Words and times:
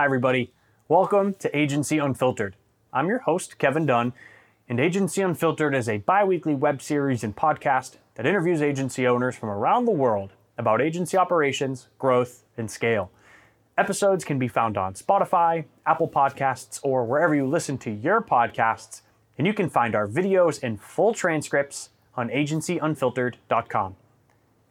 Hi, 0.00 0.06
everybody. 0.06 0.50
Welcome 0.88 1.34
to 1.40 1.54
Agency 1.54 1.98
Unfiltered. 1.98 2.56
I'm 2.90 3.08
your 3.08 3.18
host, 3.18 3.58
Kevin 3.58 3.84
Dunn, 3.84 4.14
and 4.66 4.80
Agency 4.80 5.20
Unfiltered 5.20 5.74
is 5.74 5.90
a 5.90 5.98
bi 5.98 6.24
weekly 6.24 6.54
web 6.54 6.80
series 6.80 7.22
and 7.22 7.36
podcast 7.36 7.98
that 8.14 8.24
interviews 8.24 8.62
agency 8.62 9.06
owners 9.06 9.36
from 9.36 9.50
around 9.50 9.84
the 9.84 9.90
world 9.90 10.32
about 10.56 10.80
agency 10.80 11.18
operations, 11.18 11.88
growth, 11.98 12.44
and 12.56 12.70
scale. 12.70 13.10
Episodes 13.76 14.24
can 14.24 14.38
be 14.38 14.48
found 14.48 14.78
on 14.78 14.94
Spotify, 14.94 15.66
Apple 15.84 16.08
Podcasts, 16.08 16.80
or 16.82 17.04
wherever 17.04 17.34
you 17.34 17.46
listen 17.46 17.76
to 17.76 17.90
your 17.90 18.22
podcasts, 18.22 19.02
and 19.36 19.46
you 19.46 19.52
can 19.52 19.68
find 19.68 19.94
our 19.94 20.08
videos 20.08 20.62
and 20.62 20.80
full 20.80 21.12
transcripts 21.12 21.90
on 22.14 22.30
agencyunfiltered.com. 22.30 23.96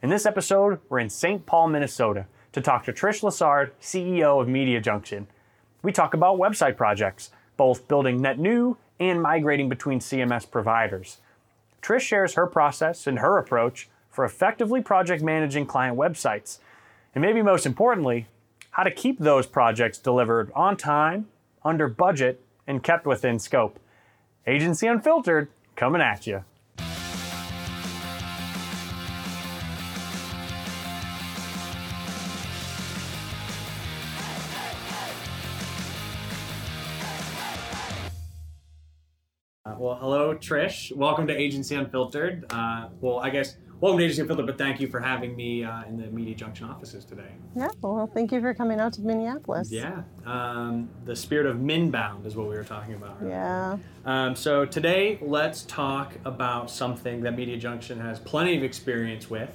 In 0.02 0.10
this 0.10 0.26
episode, 0.26 0.80
we're 0.90 0.98
in 0.98 1.12
St. 1.12 1.46
Paul, 1.46 1.68
Minnesota 1.68 2.26
to 2.52 2.62
talk 2.62 2.86
to 2.86 2.94
Trish 2.94 3.22
Lessard, 3.22 3.72
CEO 3.82 4.42
of 4.42 4.48
Media 4.48 4.82
Junction. 4.82 5.28
We 5.82 5.92
talk 5.92 6.14
about 6.14 6.38
website 6.40 6.78
projects, 6.78 7.32
both 7.58 7.88
building 7.88 8.22
net 8.22 8.40
new 8.40 8.78
and 9.00 9.22
migrating 9.22 9.70
between 9.70 10.00
CMS 10.00 10.50
providers. 10.50 11.20
Trish 11.82 12.02
shares 12.02 12.34
her 12.34 12.48
process 12.48 13.08
and 13.08 13.20
her 13.20 13.38
approach 13.38 13.90
for 14.10 14.26
effectively 14.26 14.82
project 14.82 15.24
managing 15.24 15.66
client 15.66 15.98
websites, 15.98 16.60
and 17.16 17.22
maybe 17.22 17.42
most 17.42 17.66
importantly, 17.66 18.28
how 18.72 18.84
to 18.84 18.92
keep 18.92 19.20
those 19.20 19.48
projects 19.48 19.98
delivered 19.98 20.52
on 20.56 20.76
time, 20.76 21.28
under 21.64 21.88
budget, 21.88 22.42
and 22.68 22.84
kept 22.84 23.06
within 23.06 23.40
scope. 23.40 23.80
Agency 24.46 24.88
Unfiltered 24.88 25.50
coming 25.76 26.02
at 26.02 26.28
you. 26.28 26.44
Hello, 40.00 40.34
Trish. 40.34 40.96
Welcome 40.96 41.28
to 41.28 41.36
Agency 41.36 41.76
Unfiltered. 41.76 42.46
Uh, 42.50 42.88
well, 43.02 43.20
I 43.20 43.30
guess 43.30 43.58
welcome 43.82 44.00
to 44.00 44.06
Agency 44.06 44.22
Unfiltered, 44.22 44.46
but 44.46 44.58
thank 44.58 44.80
you 44.80 44.88
for 44.88 45.02
having 45.02 45.36
me 45.36 45.66
uh, 45.66 45.84
in 45.84 45.98
the 45.98 46.08
Media 46.08 46.34
Junction 46.34 46.70
offices 46.70 47.04
today. 47.04 47.32
Yeah, 47.56 47.68
well, 47.82 48.10
thank 48.14 48.32
you 48.32 48.40
for 48.40 48.54
coming 48.54 48.80
out 48.80 48.94
to 48.94 49.02
Minneapolis. 49.02 49.72
Yeah, 49.72 50.04
um, 50.26 50.90
the 51.04 51.16
spirit 51.16 51.48
of 51.48 51.60
Minbound 51.60 52.26
is 52.26 52.38
what 52.38 52.48
we 52.48 52.56
were 52.56 52.64
talking 52.64 52.94
about. 52.94 53.18
Yeah. 53.22 53.78
Um, 54.06 54.36
so 54.36 54.66
today, 54.66 55.20
let's 55.22 55.64
talk 55.64 56.14
about 56.24 56.72
something 56.72 57.22
that 57.22 57.36
Media 57.36 57.58
Junction 57.58 58.00
has 58.00 58.20
plenty 58.20 58.56
of 58.56 58.64
experience 58.64 59.30
with, 59.30 59.52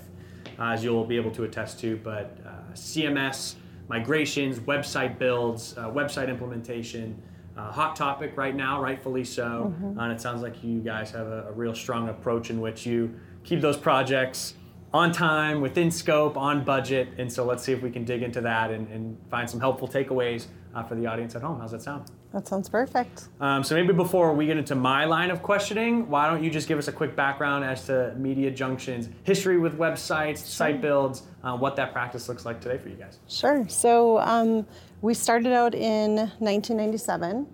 uh, 0.59 0.73
as 0.73 0.85
you'll 0.85 1.07
be 1.07 1.17
able 1.17 1.31
to 1.33 1.45
attest 1.45 1.81
to. 1.81 1.97
But 1.97 2.37
uh, 2.47 2.51
CMS 2.75 3.55
migrations, 3.89 4.59
website 4.59 5.19
builds, 5.19 5.77
uh, 5.79 5.91
website 5.91 6.29
implementation. 6.29 7.23
Uh, 7.57 7.71
hot 7.71 7.95
topic 7.95 8.37
right 8.37 8.57
now, 8.57 8.83
rightfully 8.83 9.25
so. 9.25 9.73
Mm-hmm. 9.73 9.99
And 9.99 10.13
it 10.13 10.21
sounds 10.21 10.43
like 10.43 10.65
you 10.65 10.81
guys 10.81 11.13
have 11.13 11.29
a, 11.29 11.47
a 11.49 11.53
real 11.53 11.75
strong 11.75 12.09
approach 12.09 12.51
in 12.51 12.61
which 12.61 12.85
you 12.85 13.15
keep 13.45 13.61
those 13.61 13.77
projects 13.77 14.55
on 14.93 15.13
time, 15.13 15.61
within 15.61 15.91
scope, 15.91 16.37
on 16.37 16.65
budget. 16.65 17.09
And 17.19 17.33
so 17.33 17.45
let's 17.45 17.63
see 17.63 17.73
if 17.73 17.83
we 17.83 17.91
can 17.91 18.05
dig 18.05 18.23
into 18.23 18.41
that 18.41 18.71
and, 18.71 18.89
and 18.89 19.17
find 19.31 19.49
some 19.49 19.61
helpful 19.61 19.89
takeaways 19.89 20.47
uh, 20.75 20.83
for 20.83 20.95
the 20.95 21.07
audience 21.07 21.35
at 21.37 21.43
home. 21.43 21.61
How's 21.61 21.73
that 21.73 21.83
sound? 21.83 22.11
That 22.35 22.49
sounds 22.49 22.69
perfect. 22.69 23.29
Um, 23.39 23.63
so 23.63 23.77
maybe 23.77 23.93
before 23.93 24.35
we 24.35 24.47
get 24.47 24.57
into 24.57 24.75
my 24.75 25.05
line 25.05 25.31
of 25.31 25.41
questioning, 25.41 26.09
why 26.11 26.29
don't 26.29 26.43
you 26.43 26.51
just 26.51 26.67
give 26.67 26.79
us 26.79 26.89
a 26.89 26.93
quick 26.93 27.15
background 27.15 27.65
as 27.65 27.87
to 27.87 28.13
Media 28.17 28.51
Junction's 28.51 29.09
history 29.23 29.57
with 29.57 29.79
websites, 29.79 30.39
site 30.39 30.81
builds, 30.81 31.23
uh, 31.45 31.57
what 31.57 31.77
that 31.77 31.93
practice 31.93 32.29
looks 32.29 32.45
like 32.45 32.61
today 32.61 32.77
for 32.77 32.89
you 32.89 32.97
guys? 32.97 33.21
Sure. 33.29 33.65
So 33.69 34.19
um, 34.19 34.67
we 35.01 35.15
started 35.15 35.53
out 35.53 35.77
in 35.77 36.17
1997, 36.17 37.47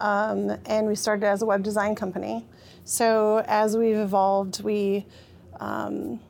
um, 0.00 0.58
and 0.66 0.86
we 0.86 0.94
started 0.94 1.24
as 1.24 1.40
a 1.40 1.46
web 1.46 1.62
design 1.62 1.94
company. 1.94 2.44
So 2.84 3.42
as 3.46 3.78
we've 3.78 3.96
evolved, 3.96 4.62
we, 4.62 5.06
um, 5.58 6.20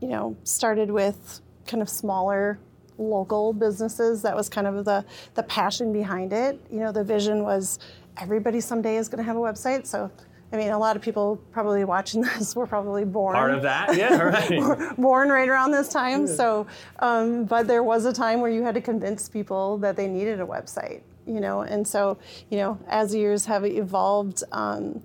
you 0.00 0.06
know, 0.06 0.36
started 0.44 0.92
with 0.92 1.40
kind 1.66 1.82
of 1.82 1.88
smaller 1.88 2.60
local 3.00 3.52
businesses. 3.52 4.22
That 4.22 4.36
was 4.36 4.48
kind 4.48 4.66
of 4.66 4.84
the 4.84 5.04
the 5.34 5.42
passion 5.44 5.92
behind 5.92 6.32
it. 6.32 6.60
You 6.70 6.80
know, 6.80 6.92
the 6.92 7.02
vision 7.02 7.42
was 7.42 7.78
everybody 8.16 8.60
someday 8.60 8.96
is 8.96 9.08
going 9.08 9.18
to 9.18 9.24
have 9.24 9.36
a 9.36 9.40
website. 9.40 9.86
So. 9.86 10.10
I 10.52 10.56
mean, 10.56 10.70
a 10.70 10.78
lot 10.80 10.96
of 10.96 11.02
people 11.02 11.36
probably 11.52 11.84
watching 11.84 12.22
this 12.38 12.56
were 12.56 12.66
probably 12.66 13.04
born 13.04 13.36
Part 13.36 13.54
of 13.54 13.62
that, 13.62 13.96
yeah, 13.96 14.16
right. 14.20 14.96
born 14.96 15.28
right 15.28 15.48
around 15.48 15.70
this 15.70 15.88
time. 15.88 16.26
So, 16.26 16.66
um, 16.98 17.44
but 17.44 17.68
there 17.68 17.84
was 17.84 18.04
a 18.04 18.12
time 18.12 18.40
where 18.40 18.50
you 18.50 18.64
had 18.64 18.74
to 18.74 18.80
convince 18.80 19.28
people 19.28 19.78
that 19.78 19.94
they 19.94 20.08
needed 20.08 20.40
a 20.40 20.44
website, 20.44 21.02
you 21.24 21.38
know. 21.38 21.60
And 21.60 21.86
so, 21.86 22.18
you 22.50 22.58
know, 22.58 22.80
as 22.88 23.14
years 23.14 23.46
have 23.46 23.64
evolved, 23.64 24.42
um, 24.50 25.00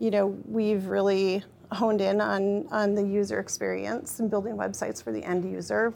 you 0.00 0.10
know, 0.10 0.38
we've 0.46 0.84
really 0.84 1.44
honed 1.72 2.00
in 2.00 2.20
on 2.20 2.66
on 2.70 2.94
the 2.94 3.02
user 3.02 3.38
experience 3.38 4.20
and 4.20 4.28
building 4.28 4.56
websites 4.56 5.02
for 5.02 5.12
the 5.12 5.22
end 5.24 5.50
user 5.50 5.90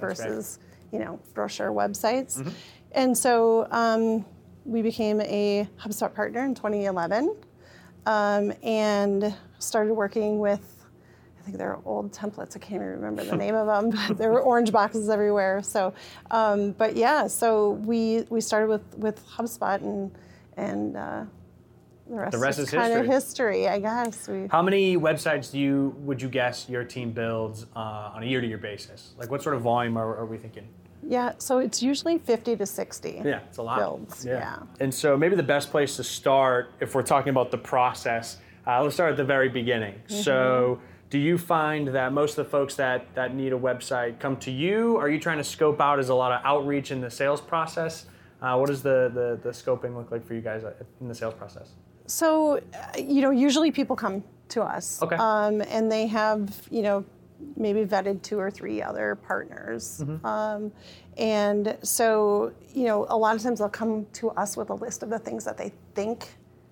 right. 0.59 0.59
You 0.94 1.00
know, 1.00 1.19
brochure 1.34 1.72
websites. 1.72 2.55
And 2.93 3.19
so 3.19 3.66
um, 3.72 4.25
we 4.65 4.81
became 4.81 5.21
a 5.22 5.69
HubSpot 5.82 6.15
partner 6.15 6.44
in 6.44 6.55
2011 6.55 7.34
um, 8.06 8.53
and 8.62 9.34
started 9.59 9.93
working 9.93 10.38
with 10.38 10.71
I 11.37 11.47
think 11.47 11.59
they're 11.59 11.78
old 11.84 12.10
templates. 12.10 12.56
I 12.56 12.59
can't 12.59 12.77
even 12.77 12.87
remember 12.87 13.22
the 13.22 13.37
name 13.44 13.54
of 13.54 13.66
them, 13.66 13.91
but 13.91 14.16
there 14.16 14.31
were 14.31 14.41
orange 14.41 14.72
boxes 14.72 15.10
everywhere. 15.10 15.62
So, 15.62 15.93
um, 16.31 16.71
but 16.72 16.97
yeah, 16.97 17.27
so 17.27 17.72
we 17.72 18.25
we 18.31 18.41
started 18.41 18.69
with 18.69 18.97
with 18.97 19.27
HubSpot 19.28 19.83
and 19.83 20.10
and 20.56 20.97
uh, 20.97 21.25
the 22.09 22.15
rest, 22.15 22.33
The 22.33 22.38
rest 22.38 22.59
is, 22.60 22.69
is 22.69 22.71
kind 22.71 22.93
history. 22.93 23.06
of 23.06 23.12
history, 23.12 23.69
I 23.69 23.78
guess. 23.78 24.27
We 24.27 24.47
How 24.50 24.62
many 24.62 24.97
websites 24.97 25.50
do 25.50 25.59
you 25.59 25.94
would 25.99 26.22
you 26.22 26.28
guess 26.28 26.66
your 26.66 26.84
team 26.84 27.12
builds 27.12 27.66
uh, 27.77 28.12
on 28.15 28.22
a 28.22 28.27
year-to-year 28.27 28.59
basis? 28.59 29.15
Like, 29.19 29.31
what 29.31 29.43
sort 29.43 29.54
of 29.54 29.60
volume 29.60 29.99
are, 29.99 30.16
are 30.16 30.27
we 30.27 30.38
thinking? 30.38 30.69
Yeah, 31.06 31.32
so 31.38 31.59
it's 31.59 31.82
usually 31.82 32.19
50 32.19 32.56
to 32.56 32.66
60 32.66 33.22
Yeah, 33.25 33.41
it's 33.48 33.59
a 33.59 33.62
lot. 33.62 33.78
builds. 33.78 34.25
Yeah. 34.25 34.59
And 34.81 34.92
so 34.92 35.16
maybe 35.16 35.37
the 35.37 35.42
best 35.42 35.70
place 35.70 35.97
to 35.97 36.04
start, 36.04 36.70
if 36.81 36.94
we're 36.94 37.03
talking 37.03 37.31
about 37.31 37.50
the 37.50 37.59
process, 37.59 38.38
uh, 38.66 38.82
let's 38.82 38.94
start 38.94 39.10
at 39.12 39.16
the 39.16 39.25
very 39.25 39.48
beginning. 39.48 39.94
So, 40.06 40.81
do 41.10 41.19
you 41.19 41.37
find 41.38 41.88
that 41.88 42.12
most 42.12 42.38
of 42.38 42.44
the 42.47 42.50
folks 42.50 42.75
that 42.76 43.15
that 43.15 43.34
need 43.34 43.53
a 43.53 43.59
website 43.59 44.19
come 44.19 44.37
to 44.38 44.50
you? 44.50 44.97
Are 44.97 45.09
you 45.10 45.20
trying 45.20 45.38
to 45.38 45.44
scope 45.44 45.81
out? 45.81 45.98
Is 46.00 46.09
a 46.09 46.15
lot 46.15 46.32
of 46.32 46.41
outreach 46.44 46.91
in 46.91 47.00
the 47.00 47.10
sales 47.10 47.41
process? 47.41 48.06
Uh, 48.41 48.56
what 48.56 48.69
does 48.69 48.82
the, 48.82 49.10
the 49.15 49.38
the 49.42 49.50
scoping 49.50 49.94
look 49.94 50.10
like 50.10 50.26
for 50.26 50.34
you 50.34 50.41
guys 50.41 50.65
uh, 50.65 50.72
in 51.00 51.09
the 51.09 51.15
sales 51.15 51.34
process? 51.34 51.72
So, 52.06 52.56
uh, 52.59 52.60
you 52.98 53.21
know, 53.22 53.31
usually 53.31 53.71
people 53.71 53.97
come 53.97 54.25
to 54.48 54.62
us. 54.62 55.00
Okay. 55.03 55.16
Um, 55.16 55.62
and 55.69 55.91
they 55.91 56.06
have, 56.06 56.66
you 56.71 56.82
know, 56.82 57.04
maybe 57.56 57.84
vetted 57.84 58.22
two 58.22 58.39
or 58.39 58.50
three 58.50 58.81
other 58.83 59.15
partners. 59.17 60.03
Mm-hmm. 60.05 60.25
Um, 60.27 60.72
and 61.17 61.77
so, 61.83 62.53
you 62.72 62.84
know, 62.84 63.06
a 63.09 63.17
lot 63.17 63.37
of 63.37 63.43
times 63.43 63.59
they'll 63.59 63.69
come 63.69 64.06
to 64.15 64.31
us 64.31 64.56
with 64.56 64.71
a 64.71 64.75
list 64.75 65.03
of 65.03 65.11
the 65.11 65.19
things 65.19 65.45
that 65.45 65.56
they 65.56 65.72
think 65.95 66.28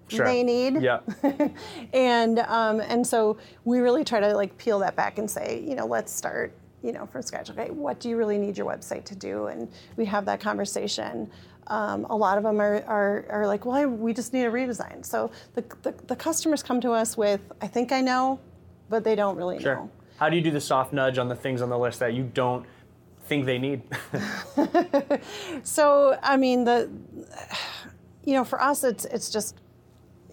Sure. 0.09 0.27
they 0.27 0.43
need. 0.43 0.83
Yeah. 0.83 1.01
and 1.95 2.41
um, 2.41 2.81
and 2.81 3.07
so 3.07 3.39
we 3.65 3.79
really 3.79 4.05
try 4.05 4.21
to 4.21 4.35
like 4.35 4.57
peel 4.59 4.79
that 4.81 4.95
back 4.95 5.19
and 5.19 5.31
say, 5.31 5.65
you 5.67 5.75
know, 5.75 5.87
let's 5.87 6.13
start, 6.13 6.53
you 6.83 6.93
know, 6.93 7.07
from 7.07 7.23
scratch. 7.23 7.49
Okay, 7.51 7.71
what 7.71 7.99
do 7.99 8.11
you 8.11 8.17
really 8.17 8.37
need 8.37 8.59
your 8.59 8.67
website 8.67 9.05
to 9.07 9.17
do? 9.17 9.47
And 9.47 9.69
we 9.97 10.05
have 10.05 10.27
that 10.27 10.39
conversation. 10.41 11.31
Um, 11.69 12.05
a 12.11 12.17
lot 12.17 12.37
of 12.37 12.45
them 12.45 12.61
are, 12.61 12.83
are, 12.87 13.25
are 13.31 13.47
like, 13.47 13.65
well, 13.65 13.77
I, 13.77 13.87
we 13.87 14.13
just 14.13 14.33
need 14.33 14.45
a 14.45 14.51
redesign. 14.51 15.07
So 15.07 15.31
the, 15.55 15.65
the, 15.83 15.95
the 16.09 16.17
customers 16.17 16.63
come 16.63 16.81
to 16.83 16.91
us 16.91 17.17
with, 17.17 17.41
I 17.63 17.69
think 17.69 17.93
I 17.93 18.01
know, 18.01 18.41
but 18.91 19.05
they 19.05 19.15
don't 19.15 19.37
really 19.37 19.63
Sure. 19.63 19.77
know. 19.77 19.91
How 20.23 20.29
do 20.29 20.37
you 20.37 20.43
do 20.43 20.53
the 20.53 20.61
soft 20.61 20.93
nudge 20.93 21.19
on 21.19 21.27
the 21.27 21.35
things 21.35 21.61
on 21.63 21.69
the 21.69 21.77
list 21.77 21.99
that 21.99 22.15
you 22.15 22.23
don't 22.23 22.65
think 23.25 23.45
they 23.45 23.59
need? 23.59 23.83
So 25.65 26.17
I 26.23 26.37
mean 26.37 26.63
the, 26.63 26.89
you 28.25 28.35
know, 28.35 28.45
for 28.45 28.63
us 28.63 28.85
it's 28.85 29.05
it's 29.07 29.31
just, 29.31 29.57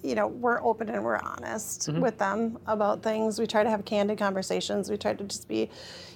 you 0.03 0.13
know, 0.13 0.27
we're 0.27 0.61
open 0.63 0.89
and 0.89 1.03
we're 1.03 1.17
honest 1.17 1.89
mm-hmm. 1.89 2.01
with 2.01 2.19
them 2.19 2.59
about 2.67 3.01
things. 3.01 3.39
We 3.39 3.47
try 3.47 3.63
to 3.63 3.69
have 3.71 3.83
candid 3.83 4.19
conversations. 4.19 4.91
We 4.91 4.97
try 4.97 5.15
to 5.15 5.23
just 5.23 5.47
be, 5.47 5.71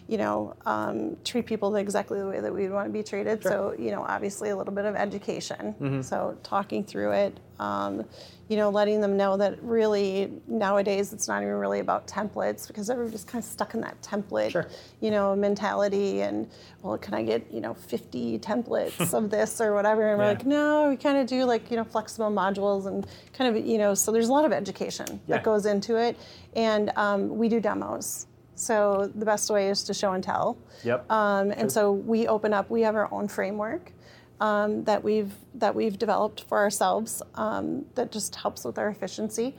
you 0.08 0.18
know, 0.18 0.56
um, 0.66 1.16
treat 1.24 1.46
people 1.46 1.76
exactly 1.76 2.20
the 2.20 2.28
way 2.28 2.40
that 2.42 2.54
we 2.54 2.68
want 2.70 2.88
to 2.88 2.92
be 2.94 3.04
treated. 3.04 3.42
So 3.44 3.74
you 3.80 3.92
know, 3.92 4.04
obviously 4.04 4.50
a 4.50 4.56
little 4.56 4.74
bit 4.74 4.86
of 4.86 4.96
education. 4.96 6.02
So 6.04 6.38
talking 6.44 6.84
through 6.84 7.12
it. 7.12 7.40
Um, 7.60 8.04
you 8.50 8.58
know, 8.58 8.70
letting 8.70 9.00
them 9.00 9.16
know 9.16 9.38
that 9.38 9.64
really 9.64 10.34
nowadays 10.48 11.14
it's 11.14 11.28
not 11.30 11.42
even 11.44 11.54
really 11.56 11.80
about 11.80 12.08
templates 12.08 12.68
because 12.68 12.90
everybody's 12.90 13.24
kind 13.24 13.42
of 13.42 13.50
stuck 13.50 13.74
in 13.74 13.82
that 13.82 14.00
template, 14.02 14.52
Sure. 14.52 14.68
you 15.00 15.12
know, 15.12 15.34
mentality 15.36 16.22
and 16.22 16.50
well, 16.82 16.98
can 16.98 17.14
I 17.14 17.24
get 17.24 17.50
you 17.54 17.62
know 17.62 17.74
50 17.74 18.40
templates 18.40 19.14
of 19.18 19.30
this 19.30 19.62
or 19.62 19.74
whatever? 19.74 20.10
And 20.10 20.20
we're 20.20 20.26
like, 20.28 20.46
no, 20.46 20.90
we 20.90 20.98
kind 20.98 21.18
of 21.18 21.26
do 21.28 21.46
like 21.46 21.72
you 21.72 21.78
know 21.78 21.84
flexible 21.86 22.30
modules 22.32 22.86
and 22.86 23.08
kind 23.38 23.56
of 23.56 23.66
you 23.66 23.78
know, 23.78 23.94
so 23.94 24.12
there's 24.12 24.28
a 24.30 24.34
lot 24.34 24.46
of 24.46 24.52
education 24.52 25.22
Yeah. 25.28 25.38
that 25.38 25.44
goes 25.44 25.66
into 25.66 25.96
it, 25.96 26.18
and 26.56 26.92
um, 26.98 27.38
we 27.38 27.48
do 27.50 27.60
demos. 27.62 28.28
So 28.56 29.12
the 29.16 29.26
best 29.26 29.50
way 29.50 29.70
is 29.70 29.84
to 29.84 29.94
show 29.94 30.14
and 30.14 30.24
tell. 30.24 30.58
Yep. 30.84 31.10
Um, 31.12 31.52
and 31.52 31.72
so 31.72 31.92
we 31.92 32.28
open 32.28 32.54
up. 32.54 32.70
We 32.70 32.82
have 32.82 32.96
our 32.96 33.12
own 33.14 33.28
framework. 33.28 33.92
um, 34.40 34.84
that 34.84 35.04
we've 35.04 35.32
that 35.56 35.74
we've 35.74 35.98
developed 35.98 36.44
for 36.50 36.58
ourselves 36.58 37.22
um, 37.36 37.86
that 37.96 38.12
just 38.12 38.36
helps 38.36 38.66
with 38.66 38.78
our 38.78 38.90
efficiency. 38.90 39.56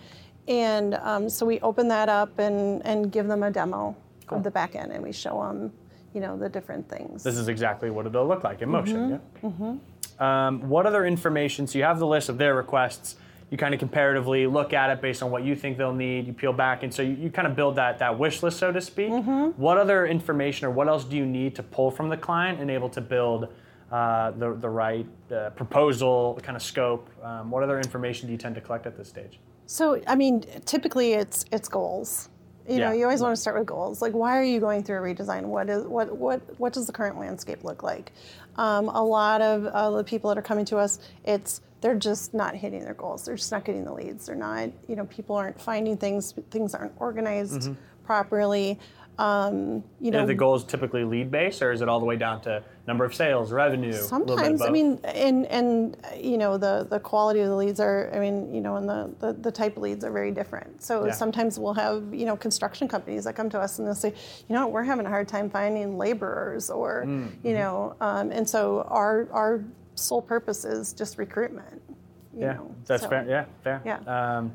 And 0.48 0.94
um, 0.96 1.28
so 1.30 1.46
we 1.46 1.58
open 1.60 1.88
that 1.88 2.08
up 2.08 2.38
and, 2.38 2.84
and 2.84 3.10
give 3.10 3.26
them 3.28 3.42
a 3.42 3.50
demo 3.50 3.96
Cool. 4.26 4.38
of 4.38 4.44
the 4.44 4.50
back 4.50 4.74
end, 4.74 4.92
and 4.92 5.02
we 5.02 5.12
show 5.12 5.42
them, 5.42 5.72
you 6.12 6.20
know, 6.20 6.36
the 6.36 6.48
different 6.48 6.88
things. 6.88 7.22
This 7.22 7.36
is 7.38 7.48
exactly 7.48 7.90
what 7.90 8.04
it'll 8.06 8.26
look 8.26 8.42
like 8.44 8.60
in 8.62 8.68
motion. 8.70 9.20
Mm-hmm. 9.42 9.76
Yeah. 10.20 10.46
Um, 10.46 10.68
what 10.68 10.86
other 10.86 11.04
information? 11.06 11.66
So 11.66 11.78
you 11.78 11.84
have 11.84 11.98
the 11.98 12.06
list 12.06 12.28
of 12.28 12.36
their 12.38 12.54
requests. 12.54 13.16
You 13.50 13.58
kind 13.58 13.72
of 13.74 13.78
comparatively 13.80 14.46
look 14.46 14.72
at 14.72 14.90
it 14.90 15.00
based 15.00 15.22
on 15.22 15.30
what 15.30 15.44
you 15.44 15.54
think 15.54 15.78
they'll 15.78 15.92
need. 15.92 16.26
You 16.26 16.32
peel 16.32 16.52
back, 16.52 16.82
and 16.82 16.92
so 16.92 17.02
you, 17.02 17.12
you 17.14 17.30
kind 17.30 17.46
of 17.46 17.54
build 17.54 17.76
that 17.76 17.98
that 17.98 18.18
wish 18.18 18.42
list, 18.42 18.58
so 18.58 18.72
to 18.72 18.80
speak. 18.80 19.10
Mm-hmm. 19.10 19.60
What 19.60 19.78
other 19.78 20.06
information 20.06 20.66
or 20.66 20.70
what 20.70 20.88
else 20.88 21.04
do 21.04 21.16
you 21.16 21.26
need 21.26 21.54
to 21.56 21.62
pull 21.62 21.90
from 21.90 22.08
the 22.08 22.16
client 22.16 22.60
and 22.60 22.70
able 22.70 22.88
to 22.90 23.00
build 23.00 23.48
uh, 23.92 24.32
the 24.32 24.54
the 24.54 24.68
right 24.68 25.06
uh, 25.30 25.50
proposal, 25.50 26.38
kind 26.42 26.56
of 26.56 26.62
scope? 26.62 27.08
Um, 27.22 27.50
what 27.50 27.62
other 27.62 27.78
information 27.78 28.26
do 28.26 28.32
you 28.32 28.38
tend 28.38 28.54
to 28.56 28.60
collect 28.60 28.86
at 28.86 28.96
this 28.96 29.08
stage? 29.08 29.38
So, 29.66 30.02
I 30.06 30.14
mean, 30.16 30.42
typically 30.64 31.12
it's 31.12 31.44
it's 31.52 31.68
goals. 31.68 32.30
You 32.66 32.78
know, 32.78 32.92
Yeah. 32.92 32.98
you 32.98 33.04
always 33.04 33.20
want 33.20 33.34
to 33.36 33.40
start 33.40 33.58
with 33.58 33.66
goals. 33.66 34.00
Like, 34.00 34.14
why 34.14 34.38
are 34.38 34.42
you 34.42 34.58
going 34.58 34.82
through 34.82 34.96
a 34.96 35.00
redesign? 35.14 35.42
What 35.42 35.68
is 35.68 35.84
what 35.86 36.16
what 36.16 36.40
what 36.58 36.72
does 36.72 36.86
the 36.86 36.92
current 36.92 37.18
landscape 37.18 37.62
look 37.62 37.82
like? 37.82 38.10
Um, 38.56 38.88
a 38.88 39.04
lot 39.04 39.42
of 39.42 39.66
uh, 39.66 39.90
the 39.90 40.04
people 40.04 40.30
that 40.30 40.38
are 40.38 40.42
coming 40.42 40.64
to 40.66 40.78
us, 40.78 40.98
it's 41.24 41.60
they're 41.84 41.94
just 41.94 42.32
not 42.32 42.54
hitting 42.56 42.82
their 42.82 42.94
goals. 42.94 43.26
They're 43.26 43.36
just 43.36 43.52
not 43.52 43.62
getting 43.66 43.84
the 43.84 43.92
leads. 43.92 44.24
They're 44.24 44.34
not. 44.34 44.70
You 44.88 44.96
know, 44.96 45.04
people 45.04 45.36
aren't 45.36 45.60
finding 45.60 45.98
things. 45.98 46.32
Things 46.50 46.74
aren't 46.74 46.94
organized 46.96 47.70
properly. 48.06 48.80
Um, 49.18 49.84
you 50.00 50.10
know, 50.10 50.22
Are 50.22 50.26
the 50.26 50.34
goals 50.34 50.64
typically 50.64 51.04
lead 51.04 51.30
based, 51.30 51.60
or 51.62 51.72
is 51.72 51.82
it 51.82 51.88
all 51.90 52.00
the 52.00 52.06
way 52.06 52.16
down 52.16 52.40
to 52.40 52.64
number 52.88 53.04
of 53.04 53.14
sales, 53.14 53.52
revenue? 53.52 53.90
a 53.90 53.92
little 53.92 54.00
bit 54.00 54.32
of 54.32 54.38
Sometimes, 54.38 54.62
I 54.62 54.70
mean, 54.70 54.98
and 55.04 55.44
and 55.46 55.96
you 56.16 56.38
know 56.38 56.56
the 56.56 56.86
the 56.88 56.98
quality 56.98 57.40
of 57.40 57.48
the 57.48 57.54
leads 57.54 57.80
are, 57.80 58.10
I 58.14 58.18
mean, 58.18 58.52
you 58.54 58.62
know, 58.62 58.76
and 58.76 58.88
the 58.88 59.14
the, 59.20 59.32
the 59.34 59.52
type 59.52 59.76
of 59.76 59.82
leads 59.82 60.04
are 60.06 60.10
very 60.10 60.32
different. 60.32 60.82
So 60.82 61.04
Yeah. 61.04 61.12
sometimes 61.12 61.58
we'll 61.58 61.74
have 61.74 62.14
you 62.14 62.24
know 62.24 62.34
construction 62.36 62.88
companies 62.88 63.24
that 63.24 63.36
come 63.36 63.50
to 63.50 63.60
us 63.60 63.78
and 63.78 63.86
they'll 63.86 63.94
say, 63.94 64.14
you 64.48 64.54
know, 64.54 64.66
we're 64.68 64.82
having 64.84 65.04
a 65.04 65.10
hard 65.10 65.28
time 65.28 65.50
finding 65.50 65.98
laborers, 65.98 66.70
or 66.70 67.04
Mm, 67.06 67.30
you 67.44 67.50
mm-hmm. 67.50 67.58
know, 67.60 67.94
um, 68.00 68.32
and 68.32 68.48
so 68.48 68.84
our 68.88 69.28
our 69.32 69.62
sole 69.94 70.22
purpose 70.22 70.64
is 70.64 70.92
just 70.92 71.18
recruitment. 71.18 71.82
you 72.34 72.40
Yeah, 72.40 72.54
know, 72.54 72.74
that's 72.86 73.02
so- 73.02 73.08
fair. 73.08 73.24
Yeah, 73.28 73.44
fair. 73.62 73.82
Yeah. 73.84 73.98
Um, 74.06 74.52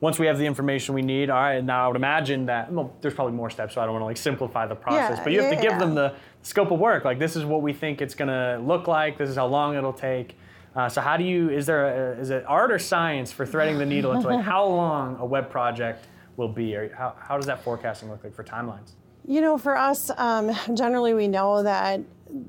once 0.00 0.18
we 0.18 0.26
have 0.26 0.38
the 0.38 0.46
information 0.46 0.94
we 0.94 1.02
need, 1.02 1.28
all 1.28 1.40
right. 1.40 1.62
Now 1.62 1.84
I 1.84 1.88
would 1.88 1.96
imagine 1.96 2.46
that 2.46 2.72
well, 2.72 2.92
there's 3.00 3.14
probably 3.14 3.32
more 3.34 3.50
steps, 3.50 3.74
so 3.74 3.80
I 3.80 3.84
don't 3.84 3.94
want 3.94 4.02
to 4.02 4.06
like 4.06 4.16
simplify 4.16 4.66
the 4.66 4.76
process. 4.76 5.18
Yeah, 5.18 5.24
but 5.24 5.32
you 5.32 5.42
have 5.42 5.50
to 5.50 5.56
give 5.60 5.72
yeah. 5.72 5.78
them 5.78 5.94
the 5.94 6.14
scope 6.42 6.70
of 6.70 6.78
work. 6.78 7.04
Like 7.04 7.18
this 7.18 7.34
is 7.34 7.44
what 7.44 7.62
we 7.62 7.72
think 7.72 8.00
it's 8.00 8.14
going 8.14 8.28
to 8.28 8.62
look 8.64 8.86
like. 8.86 9.18
This 9.18 9.28
is 9.28 9.36
how 9.36 9.46
long 9.46 9.76
it'll 9.76 9.92
take. 9.92 10.36
Uh, 10.76 10.88
so 10.88 11.00
how 11.00 11.16
do 11.16 11.24
you? 11.24 11.50
Is 11.50 11.66
there 11.66 12.12
a, 12.12 12.18
is 12.20 12.30
it 12.30 12.44
art 12.46 12.70
or 12.70 12.78
science 12.78 13.32
for 13.32 13.44
threading 13.44 13.78
the 13.78 13.86
needle 13.86 14.12
into 14.12 14.28
like 14.28 14.44
how 14.44 14.64
long 14.66 15.16
a 15.18 15.26
web 15.26 15.50
project 15.50 16.06
will 16.36 16.48
be, 16.48 16.76
or 16.76 16.94
how, 16.94 17.16
how 17.18 17.36
does 17.36 17.46
that 17.46 17.64
forecasting 17.64 18.08
look 18.08 18.22
like 18.22 18.34
for 18.34 18.44
timelines? 18.44 18.92
You 19.28 19.42
know, 19.42 19.58
for 19.58 19.76
us, 19.76 20.10
um, 20.16 20.50
generally 20.74 21.12
we 21.12 21.28
know 21.28 21.62
that 21.62 22.00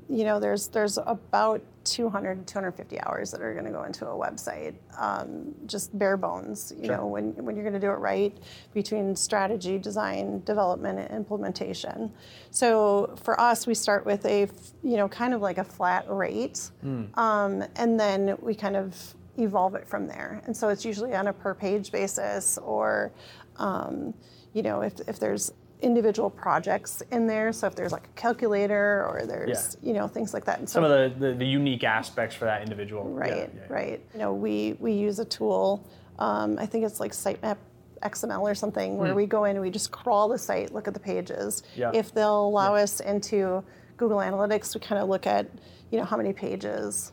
you 0.08 0.24
know 0.24 0.40
there's 0.40 0.68
there's 0.68 0.98
about 0.98 1.62
200 1.84 2.46
250 2.46 3.00
hours 3.02 3.30
that 3.30 3.42
are 3.42 3.52
going 3.52 3.66
to 3.66 3.70
go 3.70 3.82
into 3.84 4.06
a 4.06 4.14
website, 4.14 4.74
um, 4.98 5.54
just 5.66 5.96
bare 5.98 6.16
bones. 6.16 6.72
You 6.78 6.86
Sure. 6.86 6.96
know, 6.96 7.06
when 7.06 7.32
when 7.44 7.54
you're 7.54 7.64
going 7.64 7.78
to 7.78 7.86
do 7.86 7.90
it 7.90 7.98
right 7.98 8.34
between 8.72 9.14
strategy, 9.14 9.76
design, 9.78 10.42
development, 10.46 10.98
and 11.00 11.10
implementation. 11.14 12.12
So 12.50 13.14
for 13.24 13.38
us, 13.38 13.66
we 13.66 13.74
start 13.74 14.06
with 14.06 14.24
a 14.24 14.48
you 14.82 14.96
know 14.96 15.06
kind 15.06 15.34
of 15.34 15.42
like 15.42 15.58
a 15.58 15.64
flat 15.64 16.06
rate, 16.08 16.70
um, 17.14 17.62
and 17.76 18.00
then 18.00 18.38
we 18.40 18.54
kind 18.54 18.76
of 18.76 19.14
evolve 19.36 19.74
it 19.74 19.86
from 19.86 20.06
there. 20.06 20.40
And 20.46 20.56
so 20.56 20.68
it's 20.68 20.86
usually 20.86 21.14
on 21.14 21.26
a 21.28 21.32
per 21.34 21.52
page 21.54 21.92
basis, 21.92 22.56
or 22.56 23.12
um, 23.56 24.14
you 24.54 24.62
know 24.62 24.80
if 24.80 24.94
if 25.06 25.18
there's 25.20 25.52
individual 25.82 26.30
projects 26.30 27.02
in 27.10 27.26
there. 27.26 27.52
So 27.52 27.66
if 27.66 27.74
there's 27.74 27.92
like 27.92 28.06
a 28.06 28.20
calculator 28.20 29.06
or 29.08 29.26
there's 29.26 29.76
you 29.82 29.92
know 29.92 30.08
things 30.08 30.34
like 30.34 30.44
that. 30.44 30.58
And 30.58 30.68
so 30.68 30.74
Some 30.74 30.84
of 30.84 30.90
the, 30.90 31.28
the, 31.28 31.34
the 31.34 31.46
unique 31.46 31.84
aspects 31.84 32.34
for 32.34 32.44
that 32.44 32.62
individual. 32.62 33.04
Right, 33.04 33.30
yeah, 33.30 33.46
yeah. 33.54 33.72
right. 33.72 34.00
You 34.12 34.18
know, 34.18 34.32
we 34.32 34.76
we 34.78 34.92
use 34.92 35.18
a 35.18 35.24
tool. 35.24 35.86
Um, 36.18 36.58
I 36.58 36.66
think 36.66 36.84
it's 36.84 37.00
like 37.00 37.12
Sitemap 37.12 37.56
XML 38.02 38.42
or 38.42 38.54
something, 38.54 38.96
where 38.96 39.14
we 39.14 39.26
go 39.26 39.44
in 39.44 39.56
and 39.56 39.60
we 39.60 39.70
just 39.70 39.90
crawl 39.90 40.28
the 40.28 40.38
site, 40.38 40.72
look 40.72 40.88
at 40.88 40.94
the 40.94 41.00
pages. 41.00 41.62
Yeah. 41.76 41.90
If 41.92 42.12
they'll 42.14 42.46
allow 42.46 42.74
us 42.74 43.00
into 43.00 43.62
Google 43.96 44.18
Analytics, 44.18 44.74
we 44.74 44.80
kind 44.80 45.02
of 45.02 45.08
look 45.08 45.26
at 45.26 45.46
you 45.90 45.98
know 45.98 46.04
how 46.04 46.16
many 46.16 46.32
pages, 46.32 47.12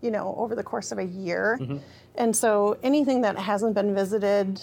you 0.00 0.10
know, 0.10 0.34
over 0.38 0.54
the 0.54 0.62
course 0.62 0.92
of 0.92 0.98
a 0.98 1.04
year. 1.04 1.58
Mm-hmm. 1.60 1.78
And 2.16 2.34
so 2.34 2.78
anything 2.82 3.22
that 3.22 3.36
hasn't 3.36 3.74
been 3.74 3.94
visited, 3.94 4.60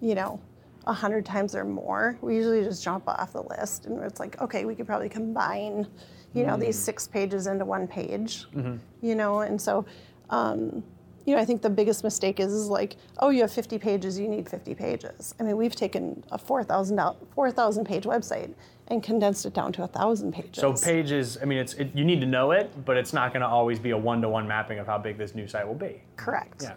you 0.00 0.14
know, 0.14 0.40
a 0.86 0.92
hundred 0.92 1.24
times 1.24 1.54
or 1.54 1.64
more, 1.64 2.18
we 2.20 2.34
usually 2.34 2.62
just 2.62 2.82
jump 2.82 3.08
off 3.08 3.32
the 3.32 3.42
list, 3.42 3.86
and 3.86 4.02
it's 4.02 4.20
like, 4.20 4.40
okay, 4.40 4.64
we 4.64 4.74
could 4.74 4.86
probably 4.86 5.08
combine, 5.08 5.86
you 6.34 6.44
know, 6.46 6.54
Mm. 6.56 6.60
these 6.60 6.78
six 6.78 7.06
pages 7.06 7.46
into 7.46 7.64
one 7.64 7.86
page, 7.86 8.46
Mm-hmm. 8.54 8.76
you 9.00 9.14
know, 9.14 9.40
and 9.40 9.60
so. 9.60 9.84
Um, 10.30 10.82
you 11.24 11.36
know, 11.36 11.40
I 11.40 11.44
think 11.44 11.62
the 11.62 11.70
biggest 11.70 12.02
mistake 12.02 12.40
is, 12.40 12.52
is 12.52 12.66
like, 12.66 12.96
oh, 13.20 13.28
you 13.30 13.42
have 13.42 13.52
50 13.52 13.78
pages, 13.78 14.18
you 14.18 14.26
need 14.26 14.48
50 14.48 14.74
pages. 14.74 15.36
I 15.38 15.44
mean, 15.44 15.56
we've 15.56 15.76
taken 15.76 16.24
a 16.32 16.38
4,000 16.38 17.00
4,000 17.32 17.84
page 17.84 18.02
website 18.02 18.52
and 18.88 19.04
condensed 19.04 19.46
it 19.46 19.54
down 19.54 19.72
to 19.74 19.82
a 19.82 19.86
1,000 19.86 20.32
pages. 20.32 20.56
So 20.60 20.72
pages, 20.72 21.38
I 21.40 21.44
mean, 21.44 21.58
it's 21.58 21.74
it, 21.74 21.94
you 21.94 22.04
need 22.04 22.20
to 22.22 22.26
know 22.26 22.50
it, 22.50 22.72
but 22.84 22.96
it's 22.96 23.12
not 23.12 23.32
going 23.32 23.42
to 23.42 23.46
always 23.46 23.78
be 23.78 23.90
a 23.90 23.96
one-to-one 23.96 24.48
mapping 24.48 24.80
of 24.80 24.88
how 24.88 24.98
big 24.98 25.16
this 25.16 25.32
new 25.36 25.46
site 25.46 25.64
will 25.64 25.76
be. 25.76 26.02
Correct. 26.16 26.62
Yeah. 26.62 26.72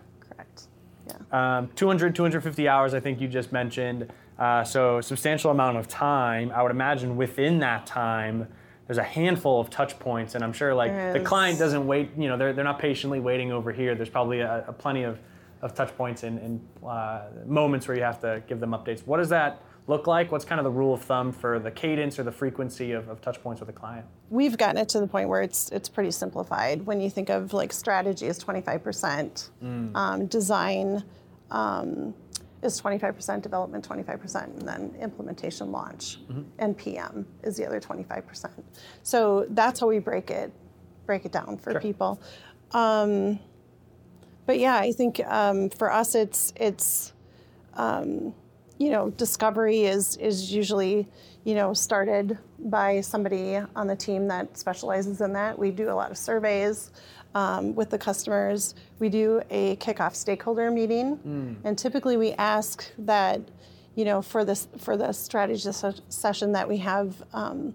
Yeah. 1.07 1.57
Um, 1.57 1.69
200, 1.75 2.15
250 2.15 2.67
hours, 2.67 2.93
I 2.93 2.99
think 2.99 3.21
you 3.21 3.27
just 3.27 3.51
mentioned. 3.51 4.11
Uh, 4.37 4.63
so 4.63 4.99
substantial 5.01 5.51
amount 5.51 5.77
of 5.77 5.87
time. 5.87 6.51
I 6.53 6.61
would 6.61 6.71
imagine 6.71 7.15
within 7.15 7.59
that 7.59 7.85
time, 7.85 8.47
there's 8.87 8.97
a 8.97 9.03
handful 9.03 9.59
of 9.59 9.69
touch 9.69 9.97
points, 9.97 10.35
and 10.35 10.43
I'm 10.43 10.53
sure 10.53 10.73
like 10.73 10.91
There 10.91 11.13
the 11.13 11.19
client 11.21 11.57
doesn't 11.57 11.87
wait. 11.87 12.11
You 12.17 12.27
know, 12.27 12.37
they're, 12.37 12.53
they're 12.53 12.63
not 12.63 12.79
patiently 12.79 13.19
waiting 13.19 13.51
over 13.51 13.71
here. 13.71 13.95
There's 13.95 14.09
probably 14.09 14.41
a, 14.41 14.65
a 14.67 14.73
plenty 14.73 15.03
of, 15.03 15.19
of 15.61 15.73
touch 15.73 15.95
points 15.97 16.23
and, 16.23 16.37
and 16.39 16.67
uh, 16.85 17.21
moments 17.45 17.87
where 17.87 17.97
you 17.97 18.03
have 18.03 18.19
to 18.21 18.43
give 18.47 18.59
them 18.59 18.71
updates. 18.71 19.05
What 19.07 19.17
does 19.17 19.29
that 19.29 19.61
look 19.87 20.07
like? 20.07 20.31
What's 20.31 20.45
kind 20.45 20.59
of 20.59 20.65
the 20.65 20.71
rule 20.71 20.93
of 20.93 21.01
thumb 21.01 21.31
for 21.31 21.59
the 21.59 21.71
cadence 21.71 22.17
or 22.17 22.23
the 22.23 22.31
frequency 22.31 22.91
of, 22.91 23.07
of 23.07 23.21
touch 23.21 23.41
points 23.41 23.59
with 23.59 23.69
a 23.69 23.73
client? 23.73 24.05
We've 24.29 24.57
gotten 24.57 24.77
it 24.77 24.89
to 24.89 24.99
the 24.99 25.07
point 25.07 25.29
where 25.29 25.41
it's 25.41 25.69
it's 25.71 25.89
pretty 25.89 26.11
simplified. 26.11 26.85
When 26.85 26.99
you 27.01 27.09
think 27.09 27.29
of 27.29 27.53
like 27.53 27.71
strategy 27.73 28.25
is 28.27 28.39
25%, 28.43 29.49
Mm. 29.63 29.95
um, 29.95 30.25
design 30.27 31.03
um, 31.51 32.13
is 32.63 32.81
25%, 32.81 33.41
development 33.43 33.87
25%, 33.87 34.43
and 34.45 34.61
then 34.67 34.95
implementation 34.99 35.71
launch 35.71 36.17
Mm-hmm. 36.27 36.41
and 36.59 36.75
PM 36.77 37.27
is 37.43 37.55
the 37.57 37.65
other 37.67 37.79
25%. 37.79 38.49
So 39.03 39.45
that's 39.49 39.79
how 39.79 39.87
we 39.87 39.99
break 39.99 40.31
it 40.31 40.51
break 41.05 41.23
it 41.25 41.31
down 41.31 41.55
for 41.57 41.71
Sure. 41.73 41.79
people. 41.81 42.19
Um, 42.71 43.37
but 44.47 44.57
yeah, 44.57 44.77
I 44.77 44.91
think 44.91 45.19
um, 45.27 45.69
for 45.69 45.91
us 45.91 46.15
it's 46.15 46.51
it's 46.55 47.13
you 48.77 48.89
know, 48.89 49.09
discovery 49.11 49.83
is 49.85 50.17
is 50.17 50.51
usually, 50.53 51.07
you 51.43 51.55
know, 51.55 51.73
started 51.73 52.37
by 52.59 53.01
somebody 53.01 53.57
on 53.75 53.87
the 53.87 53.95
team 53.95 54.27
that 54.27 54.57
specializes 54.57 55.21
in 55.21 55.33
that. 55.33 55.57
We 55.57 55.71
do 55.71 55.89
a 55.89 55.93
lot 55.95 56.11
of 56.11 56.17
surveys 56.17 56.91
um, 57.35 57.75
with 57.75 57.89
the 57.89 57.97
customers. 57.97 58.75
We 58.99 59.09
do 59.09 59.41
a 59.49 59.75
kickoff 59.77 60.15
stakeholder 60.15 60.71
meeting, 60.71 61.57
and 61.63 61.77
typically 61.77 62.17
we 62.17 62.33
ask 62.33 62.91
that, 62.99 63.41
you 63.95 64.05
know, 64.05 64.21
for 64.21 64.43
this 64.45 64.67
for 64.77 64.97
the 64.97 65.11
strategy 65.13 65.69
session 66.09 66.51
that 66.53 66.67
we 66.67 66.77
have 66.77 67.23
um, 67.33 67.73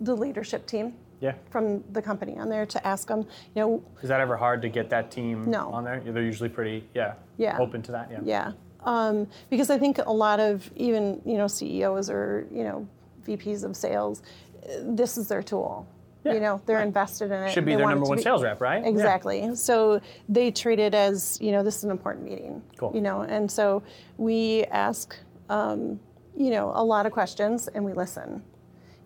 the 0.00 0.14
leadership 0.16 0.66
team 0.66 0.94
Yeah. 1.20 1.34
from 1.50 1.84
the 1.92 2.00
company 2.00 2.38
on 2.38 2.48
there 2.48 2.64
to 2.66 2.86
ask 2.86 3.06
them, 3.08 3.20
you 3.54 3.60
know, 3.62 3.82
Is 4.02 4.08
that 4.08 4.20
ever 4.20 4.36
hard 4.36 4.62
to 4.62 4.68
get 4.70 4.88
that 4.90 5.10
team 5.10 5.44
No. 5.50 5.68
on 5.70 5.84
there? 5.84 6.00
They're 6.00 6.22
usually 6.22 6.48
pretty, 6.48 6.88
yeah, 6.94 7.14
Yeah. 7.36 7.58
open 7.60 7.82
to 7.82 7.92
that. 7.92 8.08
Yeah. 8.10 8.20
Yeah, 8.24 8.52
um, 8.84 9.26
because 9.50 9.70
I 9.70 9.78
think 9.78 9.98
a 9.98 10.12
lot 10.12 10.40
of 10.40 10.70
even 10.76 11.20
you 11.24 11.36
know 11.38 11.46
CEOs 11.46 12.10
or 12.10 12.46
you 12.52 12.64
know 12.64 12.86
VPs 13.26 13.64
of 13.64 13.76
sales, 13.76 14.22
uh, 14.64 14.68
this 14.82 15.16
is 15.18 15.28
their 15.28 15.42
tool. 15.42 15.86
Yeah, 16.24 16.34
You 16.34 16.40
know, 16.40 16.60
they're 16.66 16.76
right. 16.76 16.86
invested 16.86 17.30
in 17.30 17.42
it. 17.44 17.50
Should 17.52 17.64
be 17.64 17.72
They 17.72 17.78
their 17.78 17.88
number 17.88 18.04
one 18.06 18.18
be- 18.18 18.22
sales 18.22 18.42
rep, 18.42 18.60
right? 18.60 18.82
Yeah. 18.82 18.90
Exactly. 18.90 19.54
So 19.56 20.02
they 20.28 20.50
treat 20.50 20.78
it 20.78 20.92
as 20.94 21.38
you 21.40 21.50
know 21.52 21.62
this 21.62 21.76
is 21.78 21.84
an 21.84 21.90
important 21.90 22.24
meeting. 22.26 22.62
Cool. 22.76 22.92
You 22.94 23.00
know, 23.00 23.22
and 23.22 23.50
so 23.50 23.82
we 24.18 24.64
ask 24.64 25.16
um, 25.48 25.98
you 26.36 26.50
know 26.50 26.72
a 26.74 26.84
lot 26.84 27.06
of 27.06 27.12
questions 27.12 27.68
and 27.68 27.84
we 27.84 27.92
listen. 27.94 28.42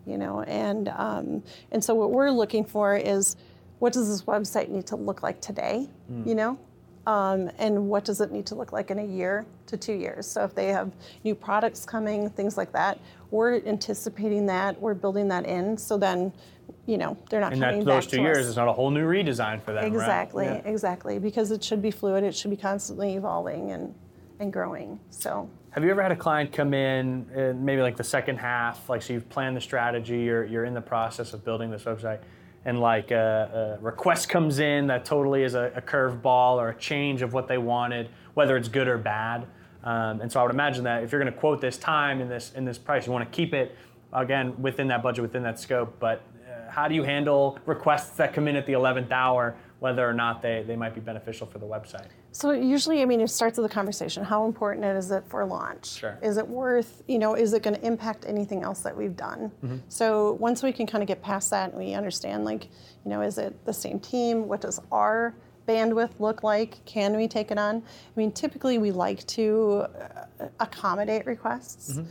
You 0.05 0.17
know, 0.19 0.41
and 0.43 0.89
um, 0.89 1.41
and 1.71 1.83
so 1.83 1.95
what 1.95 2.11
we're 2.11 2.29
looking 2.31 2.63
for 2.65 2.95
is 2.95 3.37
what 3.79 3.91
does 3.93 4.07
this 4.07 4.21
website 4.23 4.69
need 4.69 4.85
to 4.87 4.95
look 4.95 5.23
like 5.23 5.41
today? 5.41 5.89
Hmm. 6.07 6.27
You 6.29 6.35
know, 6.35 6.59
Um, 7.07 7.51
and 7.59 7.87
what 7.87 8.03
does 8.03 8.19
it 8.21 8.31
need 8.31 8.45
to 8.47 8.55
look 8.55 8.71
like 8.71 8.89
in 8.89 8.97
a 8.99 9.03
year 9.05 9.45
to 9.67 9.77
two 9.77 9.93
years? 9.93 10.25
So 10.25 10.43
if 10.43 10.55
they 10.55 10.67
have 10.67 10.91
new 11.23 11.35
products 11.35 11.85
coming, 11.85 12.29
things 12.31 12.57
like 12.57 12.71
that, 12.71 12.99
we're 13.31 13.61
anticipating 13.65 14.45
that, 14.47 14.79
we're 14.81 14.95
building 14.95 15.27
that 15.27 15.45
in. 15.45 15.77
So 15.77 15.97
then, 15.97 16.33
you 16.87 16.97
know, 16.97 17.15
they're 17.29 17.41
not 17.41 17.53
And 17.53 17.61
coming 17.61 17.79
that 17.81 17.85
back 17.85 17.95
those 18.03 18.07
two 18.07 18.17
to 18.17 18.23
years 18.23 18.37
us. 18.39 18.45
is 18.47 18.55
not 18.55 18.67
a 18.67 18.73
whole 18.73 18.89
new 18.89 19.05
redesign 19.07 19.61
for 19.61 19.71
them, 19.71 19.83
right? 19.83 19.93
Exactly, 19.93 20.45
Yeah. 20.45 20.61
exactly. 20.65 21.19
Because 21.19 21.51
it 21.51 21.63
should 21.63 21.81
be 21.81 21.91
fluid, 21.91 22.23
it 22.23 22.35
should 22.35 22.51
be 22.51 22.57
constantly 22.57 23.13
evolving 23.15 23.71
and, 23.71 23.93
and 24.39 24.51
growing. 24.51 24.99
So 25.11 25.47
Have 25.71 25.83
you 25.83 25.91
ever 25.91 26.01
had 26.01 26.11
a 26.11 26.15
client 26.15 26.51
come 26.51 26.73
in, 26.73 27.27
uh, 27.37 27.53
maybe 27.55 27.83
like 27.83 27.97
the 27.97 28.03
second 28.03 28.37
half, 28.37 28.89
like 28.89 29.03
so 29.03 29.13
you've 29.13 29.29
planned 29.29 29.55
the 29.55 29.61
strategy, 29.61 30.21
you're, 30.21 30.45
you're 30.45 30.65
in 30.65 30.73
the 30.73 30.81
process 30.81 31.33
of 31.33 31.45
building 31.45 31.69
this 31.69 31.83
website, 31.83 32.19
and 32.65 32.79
like 32.79 33.11
a, 33.11 33.77
a 33.79 33.83
request 33.83 34.27
comes 34.27 34.59
in 34.59 34.87
that 34.87 35.05
totally 35.05 35.43
is 35.43 35.53
a, 35.53 35.71
a 35.75 35.81
curveball 35.81 36.55
or 36.55 36.69
a 36.69 36.75
change 36.75 37.21
of 37.21 37.31
what 37.31 37.47
they 37.47 37.59
wanted, 37.59 38.09
whether 38.33 38.57
it's 38.57 38.67
good 38.67 38.87
or 38.87 38.97
bad. 38.97 39.45
Um, 39.83 40.19
and 40.21 40.31
so 40.31 40.39
I 40.39 40.43
would 40.43 40.51
imagine 40.51 40.83
that 40.85 41.03
if 41.03 41.11
you're 41.11 41.21
going 41.21 41.31
to 41.31 41.39
quote 41.39 41.61
this 41.61 41.77
time 41.77 42.19
in 42.19 42.27
this 42.27 42.51
in 42.55 42.65
this 42.65 42.79
price, 42.79 43.05
you 43.05 43.13
want 43.13 43.31
to 43.31 43.35
keep 43.35 43.53
it 43.53 43.75
again 44.11 44.59
within 44.59 44.87
that 44.87 45.03
budget, 45.03 45.21
within 45.21 45.43
that 45.43 45.59
scope. 45.59 45.95
But 45.99 46.23
how 46.75 46.89
do 46.89 46.93
you 46.93 47.03
handle 47.03 47.57
requests 47.65 48.17
that 48.17 48.33
come 48.33 48.49
in 48.49 48.57
at 48.57 48.65
the 48.65 48.73
11th 48.73 49.09
hour, 49.09 49.55
whether 49.79 50.07
or 50.07 50.13
not 50.13 50.41
they, 50.41 50.61
they 50.67 50.75
might 50.75 50.93
be 50.93 50.99
beneficial 50.99 51.47
for 51.47 51.57
the 51.57 51.65
website? 51.65 52.07
So 52.33 52.51
usually, 52.51 53.01
I 53.01 53.05
mean, 53.05 53.21
it 53.21 53.29
starts 53.29 53.57
with 53.57 53.71
a 53.71 53.73
conversation. 53.73 54.25
How 54.25 54.45
important 54.45 54.83
is 54.83 55.09
it 55.09 55.23
for 55.29 55.45
launch? 55.45 55.93
Sure. 55.93 56.17
Is 56.21 56.35
it 56.35 56.45
worth, 56.45 57.01
you 57.07 57.17
know, 57.17 57.33
is 57.33 57.53
it 57.53 57.63
going 57.63 57.77
to 57.77 57.85
impact 57.85 58.25
anything 58.27 58.61
else 58.61 58.81
that 58.81 58.95
we've 58.95 59.15
done? 59.15 59.53
So 59.87 60.33
once 60.33 60.63
we 60.63 60.73
can 60.73 60.85
kind 60.85 61.01
of 61.01 61.07
get 61.07 61.21
past 61.21 61.49
that 61.51 61.69
and 61.69 61.79
we 61.79 61.93
understand, 61.93 62.43
like, 62.43 62.65
you 63.05 63.09
know, 63.09 63.21
is 63.21 63.37
it 63.37 63.65
the 63.65 63.71
same 63.73 64.01
team? 64.01 64.49
What 64.49 64.59
does 64.59 64.81
our 64.91 65.33
bandwidth 65.69 66.19
look 66.19 66.43
like? 66.43 66.83
Can 66.83 67.15
we 67.15 67.29
take 67.29 67.51
it 67.51 67.57
on? 67.57 67.77
I 67.77 68.19
mean, 68.19 68.33
typically 68.33 68.79
we 68.79 68.91
like 68.91 69.25
to 69.27 69.85
uh, 70.41 70.47
accommodate 70.59 71.25
requests. 71.25 72.01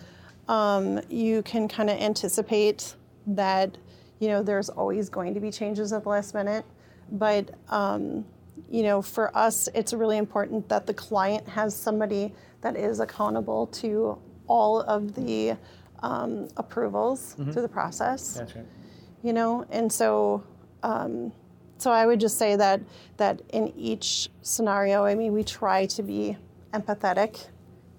Um, 0.49 1.00
you 1.11 1.42
can 1.42 1.68
kind 1.68 1.90
of 1.90 1.99
anticipate 1.99 2.94
that, 3.26 3.76
you 4.25 4.31
know, 4.31 4.43
there's 4.43 4.71
always 4.71 5.11
going 5.11 5.35
to 5.35 5.40
be 5.40 5.50
changes 5.50 5.93
at 5.93 6.02
the 6.04 6.09
last 6.09 6.33
minute, 6.33 6.64
but 7.12 7.50
um, 7.69 8.25
you 8.71 8.83
know, 8.83 9.02
for 9.02 9.37
us, 9.37 9.69
it's 9.75 9.93
really 9.93 10.16
important 10.16 10.66
that 10.71 10.87
the 10.87 10.95
client 10.95 11.47
has 11.47 11.76
somebody 11.76 12.33
that 12.62 12.75
is 12.75 13.00
accountable 13.00 13.66
to 13.66 14.19
all 14.47 14.81
of 14.81 15.14
the 15.14 15.59
um, 16.02 16.49
approvals 16.57 17.35
through 17.35 17.61
the 17.61 17.69
process. 17.69 18.37
That's 18.38 18.57
right. 18.57 18.64
You 19.23 19.35
know, 19.35 19.66
and 19.71 19.93
so, 19.93 20.43
um, 20.83 21.31
so 21.76 21.90
I 21.90 22.07
would 22.07 22.19
just 22.19 22.38
say 22.38 22.57
that 22.57 22.81
that 23.19 23.43
in 23.52 23.75
each 23.76 24.31
scenario, 24.40 25.04
I 25.04 25.14
mean, 25.14 25.35
we 25.35 25.45
try 25.45 25.85
to 25.85 26.02
be 26.02 26.38
empathetic. 26.73 27.49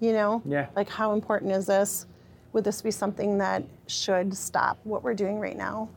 You 0.00 0.12
know, 0.12 0.42
Yeah. 0.44 0.66
like 0.74 0.88
how 0.88 1.12
important 1.12 1.52
is 1.52 1.66
this? 1.66 2.06
Would 2.52 2.64
this 2.64 2.82
be 2.82 2.90
something 2.90 3.38
that 3.38 3.62
should 3.86 4.36
stop 4.36 4.78
what 4.82 5.04
we're 5.04 5.14
doing 5.14 5.38
right 5.38 5.56
now? 5.56 5.88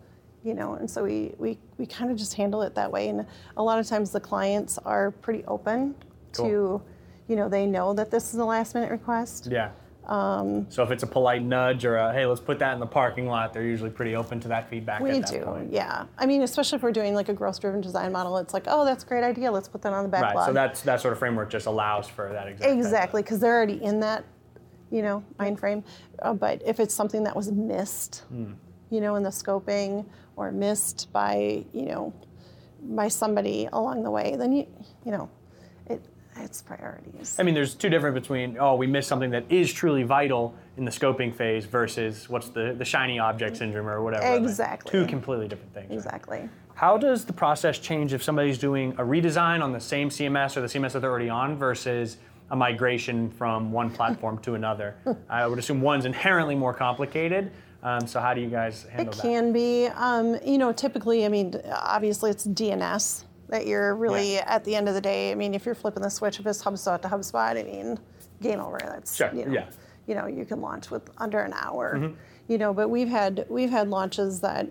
You 0.43 0.53
know 0.53 0.75
and 0.75 0.89
so 0.89 1.03
we 1.03 1.33
we, 1.37 1.57
we 1.77 1.85
kind 1.85 2.09
of 2.11 2.17
just 2.17 2.33
handle 2.33 2.61
it 2.61 2.73
that 2.75 2.91
way 2.91 3.09
and 3.09 3.25
a 3.57 3.63
lot 3.63 3.77
of 3.79 3.85
times 3.87 4.11
the 4.11 4.19
clients 4.19 4.77
are 4.79 5.11
pretty 5.11 5.43
open 5.45 5.93
to 6.33 6.81
you 7.27 7.35
know 7.35 7.49
they 7.49 7.65
know 7.65 7.93
that 7.93 8.09
this 8.11 8.33
is 8.33 8.39
a 8.39 8.45
last 8.45 8.73
minute 8.75 8.89
request 8.91 9.47
Yeah. 9.51 9.71
so 10.07 10.81
if 10.83 10.91
it's 10.91 11.03
a 11.03 11.07
polite 11.07 11.43
nudge 11.43 11.85
or 11.85 11.97
a 11.97 12.11
hey, 12.13 12.25
let's 12.25 12.39
put 12.41 12.57
that 12.59 12.73
in 12.73 12.79
the 12.79 12.85
parking 12.87 13.27
lot, 13.27 13.53
they're 13.53 13.63
usually 13.63 13.89
pretty 13.91 14.15
open 14.15 14.39
to 14.39 14.47
that 14.47 14.67
feedback. 14.69 15.01
we 15.01 15.11
at 15.11 15.21
that 15.27 15.31
do 15.31 15.43
point. 15.45 15.71
yeah 15.73 16.05
i 16.17 16.25
mean 16.25 16.41
especially 16.43 16.77
if 16.77 16.83
we're 16.83 16.91
doing 16.91 17.13
like 17.13 17.29
a 17.29 17.33
growth 17.33 17.59
driven 17.59 17.81
design 17.81 18.11
model 18.11 18.37
it's 18.37 18.53
like 18.53 18.63
oh 18.67 18.85
that's 18.85 19.03
a 19.03 19.07
great 19.07 19.23
idea 19.23 19.51
let's 19.51 19.67
put 19.67 19.81
that 19.81 19.93
on 19.93 20.03
the 20.03 20.09
backlog 20.09 20.35
Right. 20.35 20.45
So 20.47 20.53
that's 20.53 20.81
that 20.83 21.01
sort 21.01 21.11
of 21.11 21.19
framework 21.19 21.49
just 21.49 21.65
allows 21.67 22.07
for 22.07 22.29
that 22.31 22.47
exact. 22.47 22.71
exactly 22.71 23.21
because 23.21 23.39
they're 23.39 23.55
already 23.55 23.83
in 23.83 23.99
that 23.99 24.23
you 24.89 25.01
know 25.03 25.23
mind 25.37 25.59
frame 25.59 25.83
uh, 26.23 26.33
but 26.33 26.61
if 26.65 26.79
it's 26.79 26.93
something 26.95 27.23
that 27.25 27.35
was 27.35 27.51
missed 27.51 28.23
Hmm. 28.29 28.53
You 28.89 29.01
know 29.01 29.15
in 29.15 29.23
the 29.23 29.29
scoping 29.29 30.05
or 30.35 30.51
missed 30.51 31.11
by 31.11 31.63
you 31.73 31.85
know 31.85 32.13
by 32.81 33.07
somebody 33.07 33.67
along 33.73 34.03
the 34.03 34.11
way 34.11 34.35
then 34.37 34.51
you 34.53 34.65
you 35.05 35.11
know 35.11 35.29
it 35.87 36.01
it's 36.37 36.61
priorities 36.61 37.37
I 37.39 37.43
mean, 37.43 37.53
there's 37.53 37.75
two 37.75 37.89
different 37.89 38.15
between 38.15 38.57
oh, 38.59 38.75
we 38.75 38.87
missed 38.87 39.09
something 39.09 39.29
that 39.31 39.43
is 39.49 39.73
truly 39.73 40.03
vital 40.03 40.55
in 40.77 40.85
the 40.85 40.91
scoping 40.91 41.35
phase 41.35 41.65
versus 41.65 42.29
what's 42.29 42.49
the 42.49 42.73
the 42.77 42.85
shiny 42.85 43.19
object 43.19 43.57
syndrome 43.57 43.87
or 43.87 44.01
whatever. 44.01 44.29
Like, 44.29 44.41
Exactly. 44.41 44.91
Two 44.91 45.05
completely 45.05 45.47
different 45.49 45.73
things. 45.73 45.89
right? 45.89 45.95
exactly 45.97 46.49
How 46.75 46.97
does 46.97 47.25
the 47.25 47.33
process 47.33 47.77
change 47.79 48.13
if 48.13 48.23
somebody's 48.23 48.57
doing 48.57 48.93
a 48.93 49.03
redesign 49.03 49.61
on 49.61 49.73
the 49.73 49.81
same 49.81 50.09
CMS 50.09 50.55
or 50.55 50.61
the 50.61 50.67
CMS 50.67 50.93
that 50.93 51.01
they're 51.01 51.11
already 51.11 51.29
on 51.29 51.57
versus 51.57 52.17
a 52.51 52.55
migration 52.55 53.29
from 53.31 53.73
one 53.73 53.89
platform 53.89 54.37
to 54.39 54.55
another? 54.55 54.95
I 55.29 55.45
would 55.45 55.59
assume 55.59 55.81
one's 55.81 56.05
inherently 56.05 56.55
more 56.55 56.73
complicated. 56.73 57.51
Um, 57.81 58.05
so 58.07 58.19
how 58.19 58.33
do 58.33 58.41
you 58.41 58.49
guys 58.49 58.83
handle 58.83 59.13
It 59.13 59.15
that? 59.15 59.21
can 59.21 59.53
be. 59.53 59.87
Um, 59.87 60.37
you 60.45 60.57
know, 60.57 60.71
typically, 60.73 61.25
I 61.25 61.29
mean, 61.29 61.53
obviously 61.71 62.29
it's 62.31 62.45
DNS 62.45 63.23
that 63.47 63.65
you're 63.67 63.95
really 63.95 64.35
Yeah. 64.35 64.43
at 64.47 64.63
the 64.63 64.75
end 64.75 64.87
of 64.89 64.95
the 64.95 65.01
day. 65.01 65.31
I 65.31 65.35
mean, 65.35 65.53
if 65.53 65.65
you're 65.65 65.75
flipping 65.75 66.03
the 66.03 66.09
switch, 66.09 66.39
if 66.39 66.45
it's 66.45 66.63
HubSpot 66.63 67.01
to 67.01 67.07
HubSpot, 67.07 67.57
I 67.57 67.63
mean, 67.63 67.97
game 68.41 68.59
over. 68.59 68.79
That's 68.81 69.15
Sure, 69.15 69.33
you 69.33 69.45
know, 69.45 69.53
yeah. 69.53 69.65
you 70.07 70.15
know, 70.15 70.27
you 70.27 70.45
can 70.45 70.61
launch 70.61 70.91
with 70.91 71.09
under 71.17 71.39
an 71.39 71.53
hour. 71.53 71.95
Mm-hmm. 71.95 72.13
You 72.47 72.57
know, 72.57 72.73
but 72.73 72.89
we've 72.89 73.07
had 73.09 73.45
we've 73.49 73.69
had 73.69 73.89
launches 73.89 74.41
that, 74.41 74.67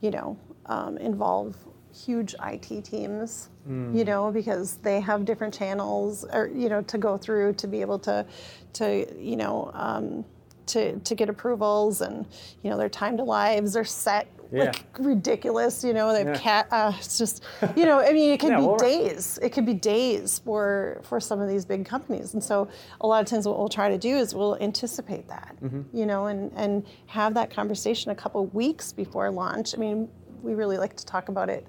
you 0.00 0.10
know, 0.10 0.36
um, 0.66 0.96
involve 0.98 1.56
huge 1.94 2.34
IT 2.42 2.82
teams. 2.84 3.50
Mm. 3.68 3.94
You 3.96 4.04
know, 4.04 4.32
because 4.32 4.78
they 4.78 4.98
have 5.00 5.24
different 5.24 5.54
channels, 5.54 6.24
or 6.32 6.48
you 6.52 6.68
know, 6.68 6.82
to 6.82 6.98
go 6.98 7.16
through 7.16 7.52
to 7.54 7.68
be 7.68 7.80
able 7.80 7.98
to, 8.00 8.26
to 8.74 9.06
you 9.22 9.36
know. 9.36 9.70
Um, 9.74 10.24
to, 10.66 10.98
to 11.00 11.14
get 11.14 11.28
approvals 11.28 12.00
and 12.00 12.26
you 12.62 12.70
know 12.70 12.76
their 12.78 12.88
time 12.88 13.16
to 13.16 13.24
lives 13.24 13.76
are 13.76 13.84
set 13.84 14.26
Yeah. 14.52 14.64
like 14.64 14.84
ridiculous 14.98 15.82
you 15.84 15.92
know 15.94 16.12
they 16.12 16.18
have 16.24 16.28
Yeah. 16.36 16.38
cat 16.38 16.66
uh, 16.70 16.92
it's 16.98 17.16
just 17.18 17.42
you 17.76 17.84
know 17.84 18.00
i 18.00 18.12
mean 18.12 18.32
it 18.32 18.38
could 18.40 18.50
Yeah, 18.56 18.60
be 18.60 18.66
well, 18.66 18.76
days 18.76 19.38
it 19.42 19.50
could 19.50 19.66
be 19.66 19.74
days 19.74 20.40
for 20.44 21.00
for 21.02 21.20
some 21.20 21.40
of 21.40 21.48
these 21.48 21.64
big 21.64 21.84
companies 21.86 22.34
and 22.34 22.42
so 22.42 22.68
a 23.00 23.06
lot 23.06 23.22
of 23.22 23.28
times 23.28 23.46
what 23.48 23.58
we'll 23.58 23.68
try 23.68 23.88
to 23.88 23.98
do 23.98 24.16
is 24.16 24.34
we'll 24.34 24.56
anticipate 24.60 25.26
that 25.28 25.56
Mm-hmm. 25.62 25.82
you 25.96 26.06
know 26.06 26.26
and 26.26 26.52
and 26.56 26.84
have 27.06 27.34
that 27.34 27.50
conversation 27.50 28.10
a 28.10 28.14
couple 28.14 28.44
weeks 28.46 28.92
before 28.92 29.30
launch 29.30 29.74
i 29.74 29.78
mean 29.78 30.08
we 30.42 30.54
really 30.54 30.76
like 30.78 30.96
to 30.96 31.06
talk 31.06 31.28
about 31.28 31.48
it 31.48 31.66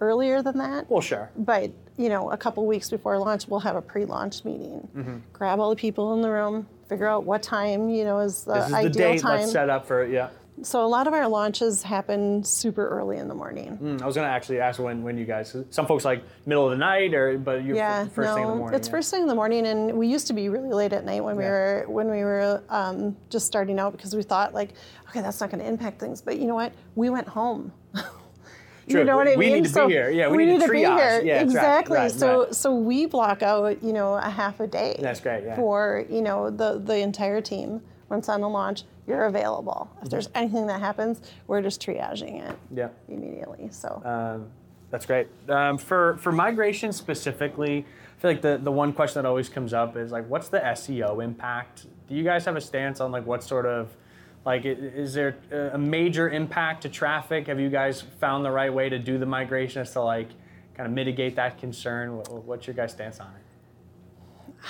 earlier 0.00 0.42
than 0.42 0.58
that 0.58 0.88
Well, 0.90 1.00
sure. 1.00 1.30
but 1.36 1.70
you 1.96 2.08
know 2.08 2.30
a 2.30 2.36
couple 2.36 2.66
weeks 2.66 2.88
before 2.90 3.18
launch 3.18 3.46
we'll 3.48 3.60
have 3.60 3.76
a 3.76 3.82
pre-launch 3.82 4.44
meeting 4.44 4.88
Mm-hmm. 4.96 5.16
grab 5.32 5.60
all 5.60 5.70
the 5.70 5.76
people 5.76 6.14
in 6.14 6.22
the 6.22 6.30
room 6.30 6.66
figure 6.92 7.08
out 7.08 7.24
what 7.24 7.42
time 7.42 7.88
you 7.88 8.04
know 8.04 8.20
is 8.20 8.44
the 8.44 8.54
This 8.54 8.66
is 8.68 8.72
ideal 8.74 8.92
the 8.92 8.98
date. 8.98 9.20
time 9.20 9.40
Let's 9.40 9.52
set 9.52 9.68
up 9.70 9.86
for 9.86 10.02
it. 10.04 10.10
yeah. 10.12 10.28
so 10.62 10.84
a 10.84 10.86
lot 10.96 11.06
of 11.06 11.14
our 11.14 11.26
launches 11.28 11.82
happen 11.82 12.44
super 12.44 12.86
early 12.88 13.16
in 13.16 13.26
the 13.28 13.34
morning 13.34 13.78
Mm, 13.82 14.02
I 14.02 14.06
was 14.06 14.14
gonna 14.14 14.28
actually 14.28 14.60
ask 14.60 14.78
when 14.78 15.02
when 15.02 15.16
you 15.18 15.24
guys. 15.24 15.56
Some 15.70 15.86
folks 15.86 16.04
like 16.04 16.22
middle 16.46 16.64
of 16.66 16.70
the 16.72 16.76
night, 16.76 17.14
or 17.14 17.38
but 17.38 17.64
you 17.64 17.74
yeah 17.74 18.04
first 18.08 18.28
no 18.28 18.34
thing 18.34 18.44
in 18.44 18.50
the 18.50 18.56
morning. 18.56 18.76
it's 18.78 18.88
yeah. 18.88 18.96
first 18.96 19.10
thing 19.10 19.22
in 19.22 19.28
the 19.28 19.34
morning 19.34 19.66
and 19.66 19.80
we 19.98 20.06
used 20.08 20.26
to 20.26 20.34
be 20.34 20.48
really 20.50 20.72
late 20.72 20.92
at 20.92 21.04
night 21.04 21.24
when 21.24 21.36
we 21.36 21.42
Yeah. 21.44 21.50
were 21.50 21.84
when 21.88 22.10
we 22.10 22.22
were 22.24 22.62
um, 22.68 23.16
just 23.30 23.46
starting 23.46 23.78
out 23.78 23.92
because 23.96 24.14
we 24.14 24.22
thought 24.22 24.52
like 24.54 24.70
okay 25.08 25.20
that's 25.22 25.40
not 25.40 25.50
going 25.50 25.62
to 25.64 25.68
impact 25.68 25.98
things 25.98 26.20
but 26.22 26.38
you 26.38 26.46
know 26.46 26.54
what 26.62 26.72
we 26.94 27.08
went 27.10 27.28
home 27.28 27.72
True. 28.88 29.00
You 29.00 29.04
know 29.06 29.16
what 29.16 29.28
I 29.28 29.36
We 29.36 29.46
mean? 29.46 29.62
need 29.62 29.72
to 29.72 29.86
be 29.86 29.92
here. 29.92 30.10
Yeah, 30.10 30.28
we 30.28 30.38
we 30.38 30.44
need 30.46 30.52
need 30.54 30.60
to 30.60 30.66
to 30.66 30.72
be 30.72 30.78
here. 30.78 31.20
Yeah, 31.22 31.34
right. 31.36 31.42
exactly. 31.42 31.98
Right, 31.98 32.10
so 32.10 32.44
right. 32.44 32.54
so 32.54 32.74
we 32.74 33.06
block 33.06 33.42
out, 33.42 33.82
you 33.82 33.92
know, 33.92 34.14
a 34.14 34.28
half 34.30 34.60
a 34.60 34.66
day. 34.66 34.96
That's 35.00 35.20
great, 35.20 35.44
yeah. 35.44 35.56
For 35.56 36.04
you 36.10 36.20
know 36.22 36.50
the 36.50 36.78
the 36.78 36.96
entire 36.98 37.40
team. 37.40 37.80
Once 38.08 38.28
on 38.28 38.42
the 38.42 38.48
launch, 38.48 38.82
you're 39.06 39.24
available. 39.24 39.88
If 40.02 40.10
there's 40.10 40.28
Mm-hmm. 40.28 40.36
anything 40.38 40.66
that 40.66 40.80
happens, 40.80 41.22
we're 41.46 41.62
just 41.62 41.80
triaging 41.80 42.46
it 42.46 42.56
Yeah. 42.74 42.88
immediately. 43.08 43.68
So 43.70 44.02
Um, 44.04 44.48
that's 44.90 45.06
great. 45.06 45.28
Um, 45.48 45.78
for 45.78 46.18
for 46.18 46.30
migration 46.30 46.92
specifically, 46.92 47.86
I 48.18 48.20
feel 48.20 48.30
like 48.32 48.42
the, 48.42 48.58
the 48.62 48.70
one 48.70 48.92
question 48.92 49.22
that 49.22 49.28
always 49.28 49.48
comes 49.48 49.72
up 49.72 49.96
is 49.96 50.12
like, 50.12 50.28
what's 50.28 50.48
the 50.50 50.58
SEO 50.60 51.24
impact? 51.24 51.86
Do 52.08 52.14
you 52.14 52.22
guys 52.24 52.44
have 52.44 52.56
a 52.56 52.60
stance 52.60 53.00
on 53.00 53.10
like 53.12 53.26
what 53.26 53.42
sort 53.42 53.64
of 53.64 53.96
like 54.44 54.64
is 54.64 55.14
there 55.14 55.36
a 55.72 55.78
major 55.78 56.28
impact 56.30 56.82
to 56.82 56.88
traffic? 56.88 57.46
Have 57.46 57.60
you 57.60 57.70
guys 57.70 58.00
found 58.20 58.44
the 58.44 58.50
right 58.50 58.72
way 58.72 58.88
to 58.88 58.98
do 58.98 59.18
the 59.18 59.26
migration 59.26 59.82
as 59.82 59.92
to 59.92 60.00
like 60.02 60.28
kind 60.74 60.86
of 60.86 60.92
mitigate 60.92 61.36
that 61.36 61.58
concern? 61.58 62.10
What's 62.46 62.66
your 62.66 62.74
guys' 62.74 62.92
stance 62.92 63.20
on 63.20 63.28
it? 63.28 63.34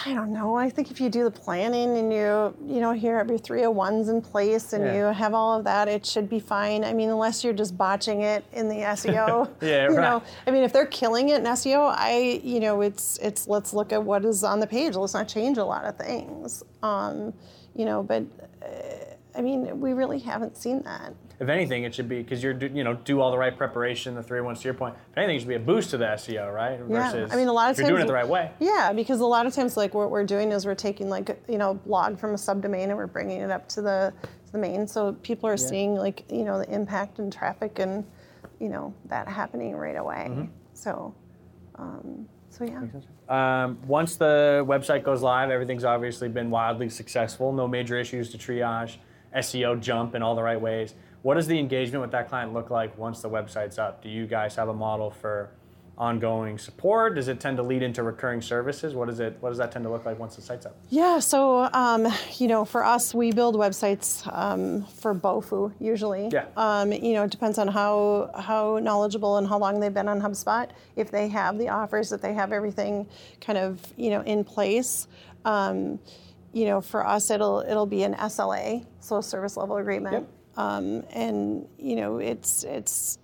I 0.06 0.14
don't 0.14 0.32
know. 0.32 0.54
I 0.56 0.70
think 0.70 0.90
if 0.90 1.02
you 1.02 1.10
do 1.10 1.24
the 1.24 1.30
planning 1.30 1.98
and 1.98 2.10
you 2.10 2.54
you 2.66 2.80
know 2.80 2.92
here 2.92 3.18
have 3.18 3.28
your 3.28 3.38
301s 3.38 4.08
in 4.08 4.22
place 4.22 4.72
and 4.72 4.84
Yeah. 4.84 4.94
you 4.96 5.02
have 5.12 5.34
all 5.34 5.58
of 5.58 5.64
that, 5.64 5.86
it 5.86 6.06
should 6.06 6.30
be 6.30 6.40
fine. 6.40 6.82
I 6.82 6.94
mean, 6.94 7.10
unless 7.10 7.44
you're 7.44 7.52
just 7.52 7.76
botching 7.76 8.22
it 8.22 8.42
in 8.52 8.68
the 8.68 8.76
SEO. 8.76 9.48
Yeah, 9.60 9.84
you 9.90 9.96
right. 9.96 10.02
know, 10.02 10.22
I 10.46 10.50
mean, 10.50 10.62
if 10.64 10.72
they're 10.72 10.86
killing 10.86 11.28
it 11.28 11.38
in 11.40 11.44
SEO, 11.44 11.94
I 11.96 12.40
you 12.42 12.58
know 12.60 12.80
it's 12.80 13.18
it's 13.18 13.48
let's 13.48 13.72
look 13.74 13.92
at 13.92 14.02
what 14.02 14.24
is 14.24 14.44
on 14.44 14.60
the 14.60 14.66
page. 14.66 14.96
Let's 14.96 15.12
not 15.14 15.28
change 15.28 15.58
a 15.58 15.64
lot 15.64 15.84
of 15.84 15.96
things. 15.98 16.62
Um, 16.82 17.34
you 17.74 17.84
know, 17.84 18.02
but 18.02 18.22
uh, 18.62 18.66
I 19.34 19.40
mean, 19.40 19.80
we 19.80 19.92
really 19.92 20.18
haven't 20.18 20.56
seen 20.56 20.82
that. 20.82 21.14
if 21.40 21.48
anything, 21.48 21.84
it 21.84 21.94
should 21.94 22.08
be 22.08 22.18
because 22.22 22.42
you're 22.42 22.52
do- 22.54 22.70
you 22.72 22.84
know 22.84 22.94
do 22.94 23.20
all 23.20 23.30
the 23.30 23.38
right 23.38 23.56
preparation, 23.56 24.14
the 24.14 24.22
three 24.22 24.40
ones 24.40 24.60
to 24.60 24.64
your 24.64 24.74
point. 24.74 24.94
If 25.10 25.18
anything, 25.18 25.36
it 25.36 25.38
should 25.40 25.48
be 25.48 25.54
a 25.54 25.58
boost 25.58 25.90
to 25.90 25.96
the 25.96 26.04
SEO, 26.04 26.52
right? 26.52 26.78
Yeah, 26.88 27.26
I 27.30 27.36
mean, 27.36 27.48
a 27.48 27.52
lot 27.52 27.70
of 27.70 27.78
if 27.78 27.80
you're 27.80 27.90
doing 27.90 28.02
it 28.02 28.06
the 28.06 28.12
right 28.12 28.28
way. 28.28 28.52
Yeah, 28.60 28.92
because 28.92 29.20
a 29.20 29.26
lot 29.26 29.46
of 29.46 29.54
times, 29.54 29.76
like 29.76 29.94
what 29.94 30.10
we're 30.10 30.24
doing 30.24 30.52
is 30.52 30.66
we're 30.66 30.74
taking 30.74 31.08
like 31.08 31.42
you 31.48 31.58
know 31.58 31.74
blog 31.74 32.18
from 32.18 32.32
a 32.32 32.36
subdomain 32.36 32.84
and 32.84 32.96
we're 32.96 33.06
bringing 33.06 33.40
it 33.40 33.50
up 33.50 33.68
to 33.70 33.82
the 33.82 34.12
to 34.46 34.52
the 34.52 34.58
main, 34.58 34.86
so 34.86 35.14
people 35.22 35.48
are 35.48 35.56
seeing 35.56 35.94
like 35.94 36.24
you 36.30 36.44
know 36.44 36.58
the 36.58 36.70
impact 36.72 37.18
and 37.18 37.32
traffic 37.32 37.78
and 37.78 38.04
you 38.60 38.68
know 38.68 38.94
that 39.06 39.26
happening 39.28 39.74
right 39.74 39.96
away. 39.96 40.26
Mm-hmm. 40.30 40.44
So, 40.74 41.14
um, 41.76 42.28
so 42.50 42.64
yeah. 42.64 42.82
Um, 43.28 43.78
once 43.86 44.16
the 44.16 44.62
website 44.68 45.04
goes 45.04 45.22
live, 45.22 45.50
everything's 45.50 45.84
obviously 45.84 46.28
been 46.28 46.50
wildly 46.50 46.88
successful. 46.90 47.52
No 47.52 47.66
major 47.66 47.98
issues 47.98 48.30
to 48.30 48.38
triage, 48.38 48.96
SEO 49.36 49.80
jump 49.80 50.14
in 50.14 50.22
all 50.22 50.34
the 50.34 50.42
right 50.42 50.60
ways. 50.60 50.94
What 51.22 51.34
does 51.34 51.46
the 51.46 51.58
engagement 51.58 52.02
with 52.02 52.10
that 52.12 52.28
client 52.28 52.52
look 52.52 52.70
like 52.70 52.98
once 52.98 53.20
the 53.20 53.30
website's 53.30 53.78
up? 53.78 54.02
Do 54.02 54.08
you 54.08 54.26
guys 54.26 54.56
have 54.56 54.68
a 54.68 54.74
model 54.74 55.10
for 55.10 55.50
ongoing 55.96 56.58
support? 56.58 57.14
Does 57.14 57.28
it 57.28 57.38
tend 57.38 57.58
to 57.58 57.62
lead 57.62 57.82
into 57.82 58.02
recurring 58.02 58.40
services? 58.40 58.94
What 58.94 59.08
does 59.08 59.20
it? 59.20 59.36
What 59.40 59.50
does 59.50 59.58
that 59.58 59.70
tend 59.70 59.84
to 59.84 59.90
look 59.90 60.04
like 60.04 60.18
once 60.18 60.36
the 60.36 60.42
site's 60.42 60.66
up? 60.66 60.76
Yeah, 60.90 61.20
so 61.20 61.68
um, 61.72 62.08
you 62.38 62.48
know, 62.48 62.64
for 62.64 62.84
us, 62.84 63.14
we 63.14 63.30
build 63.30 63.54
websites 63.54 64.26
um, 64.36 64.84
for 64.86 65.14
Bofu 65.14 65.72
usually. 65.78 66.28
Yeah. 66.32 66.46
Um, 66.56 66.92
you 66.92 67.12
know, 67.14 67.24
it 67.24 67.30
depends 67.30 67.58
on 67.58 67.68
how 67.68 68.30
how 68.36 68.78
knowledgeable 68.82 69.36
and 69.36 69.46
how 69.46 69.58
long 69.58 69.80
they've 69.80 69.94
been 69.94 70.08
on 70.08 70.20
HubSpot. 70.20 70.68
If 70.96 71.10
they 71.10 71.28
have 71.28 71.58
the 71.58 71.68
offers, 71.68 72.10
if 72.12 72.20
they 72.20 72.34
have 72.34 72.52
everything 72.52 73.06
kind 73.40 73.58
of 73.58 73.80
you 73.96 74.10
know 74.10 74.22
in 74.22 74.44
place. 74.44 75.06
Um, 75.44 75.98
you 76.52 76.66
know, 76.66 76.80
for 76.80 77.06
us, 77.06 77.30
it'll 77.30 77.61
it'll 77.61 77.87
be 77.87 78.02
an 78.02 78.14
SLA, 78.14 78.87
so 79.00 79.18
a 79.18 79.23
service 79.23 79.56
level 79.56 79.76
agreement. 79.76 80.14
Yep. 80.14 80.28
Um, 80.56 81.02
and 81.11 81.66
you 81.78 81.97
know, 81.97 82.18
it's 82.18 82.64
it's 82.64 83.18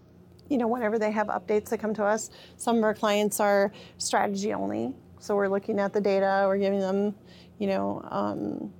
you 0.48 0.58
know, 0.58 0.66
whenever 0.66 0.98
they 0.98 1.10
have 1.10 1.28
updates 1.28 1.68
that 1.70 1.78
come 1.78 1.94
to 1.94 2.04
us, 2.04 2.30
some 2.56 2.78
of 2.78 2.84
our 2.84 2.94
clients 2.94 3.40
are 3.40 3.72
strategy 3.98 4.52
only. 4.54 4.94
So 5.20 5.36
we're 5.36 5.48
looking 5.48 5.78
at 5.78 5.92
the 5.92 6.00
data, 6.00 6.44
we're 6.46 6.58
giving 6.58 6.80
them, 6.80 7.14
you 7.58 7.66
know, 7.66 8.02
um, 8.10 8.72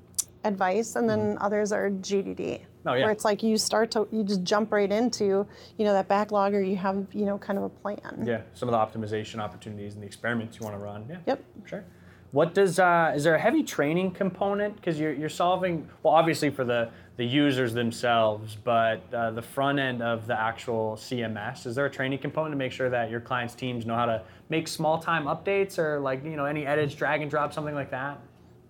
advice, 0.45 0.97
and 0.97 1.09
then 1.09 1.37
others 1.41 1.73
are 1.73 1.91
GDD. 1.91 2.37
Mm-hmm. 2.37 2.65
Oh, 2.89 2.95
yeah. 2.95 3.03
Where 3.03 3.11
it's 3.11 3.25
like 3.25 3.43
you 3.43 3.59
start 3.59 3.91
to, 3.93 4.09
you 4.11 4.23
just 4.23 4.45
jump 4.45 4.73
right 4.73 4.91
into, 4.91 5.47
you 5.77 5.85
know, 5.85 5.93
that 5.93 6.09
backlog, 6.09 6.55
or 6.55 6.63
you 6.63 6.77
have, 6.77 7.07
you 7.13 7.27
know, 7.27 7.37
kind 7.37 7.59
of 7.59 7.65
a 7.65 7.69
plan. 7.69 8.25
Yeah, 8.25 8.43
some 8.55 8.69
of 8.69 8.73
the 8.73 8.79
optimization 8.79 9.41
opportunities 9.41 9.95
and 9.95 10.03
the 10.03 10.07
experiments 10.07 10.59
you 10.59 10.65
want 10.65 10.77
to 10.77 10.83
run. 10.83 11.05
Yeah. 11.09 11.17
Yep. 11.27 11.45
Sure. 11.67 11.85
What 12.31 12.55
does 12.55 12.79
uh, 12.79 13.13
is 13.17 13.25
there 13.25 13.35
a 13.35 13.41
heavy 13.41 13.63
training 13.63 14.11
component 14.11 14.77
because 14.77 15.01
you're 15.01 15.13
you're 15.13 15.29
solving 15.29 15.89
well 16.03 16.15
obviously 16.15 16.51
for 16.51 16.65
the 16.65 16.91
the 17.17 17.25
users 17.25 17.75
themselves, 17.75 18.57
but 18.63 19.03
uh, 19.13 19.33
the 19.33 19.43
front 19.43 19.79
end 19.79 20.03
of 20.03 20.27
the 20.27 20.39
actual 20.39 20.95
CMS 20.97 21.67
is 21.67 21.75
there 21.75 21.87
a 21.87 21.91
training 21.91 22.19
component 22.21 22.53
to 22.53 22.57
make 22.57 22.71
sure 22.71 22.91
that 22.91 23.11
your 23.11 23.21
clients' 23.21 23.55
teams 23.55 23.87
know 23.87 23.97
how 23.97 24.07
to 24.07 24.23
make 24.51 24.69
small 24.69 24.99
time 24.99 25.25
updates 25.25 25.79
or 25.79 26.01
like 26.01 26.23
you 26.25 26.37
know 26.37 26.45
any 26.45 26.67
edits, 26.67 26.95
drag 26.95 27.23
and 27.23 27.31
drop, 27.31 27.53
something 27.53 27.75
like 27.75 27.91
that? 27.91 28.21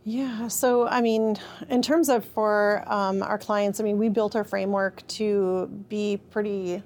Yeah, 0.04 0.48
so 0.48 0.86
I 0.86 1.02
mean, 1.02 1.36
in 1.68 1.82
terms 1.82 2.08
of 2.08 2.24
for 2.24 2.82
um, 2.86 3.22
our 3.22 3.38
clients, 3.38 3.80
I 3.80 3.82
mean, 3.82 3.98
we 3.98 4.08
built 4.08 4.36
our 4.36 4.44
framework 4.44 5.06
to 5.08 5.66
be 5.88 6.18
pretty 6.30 6.82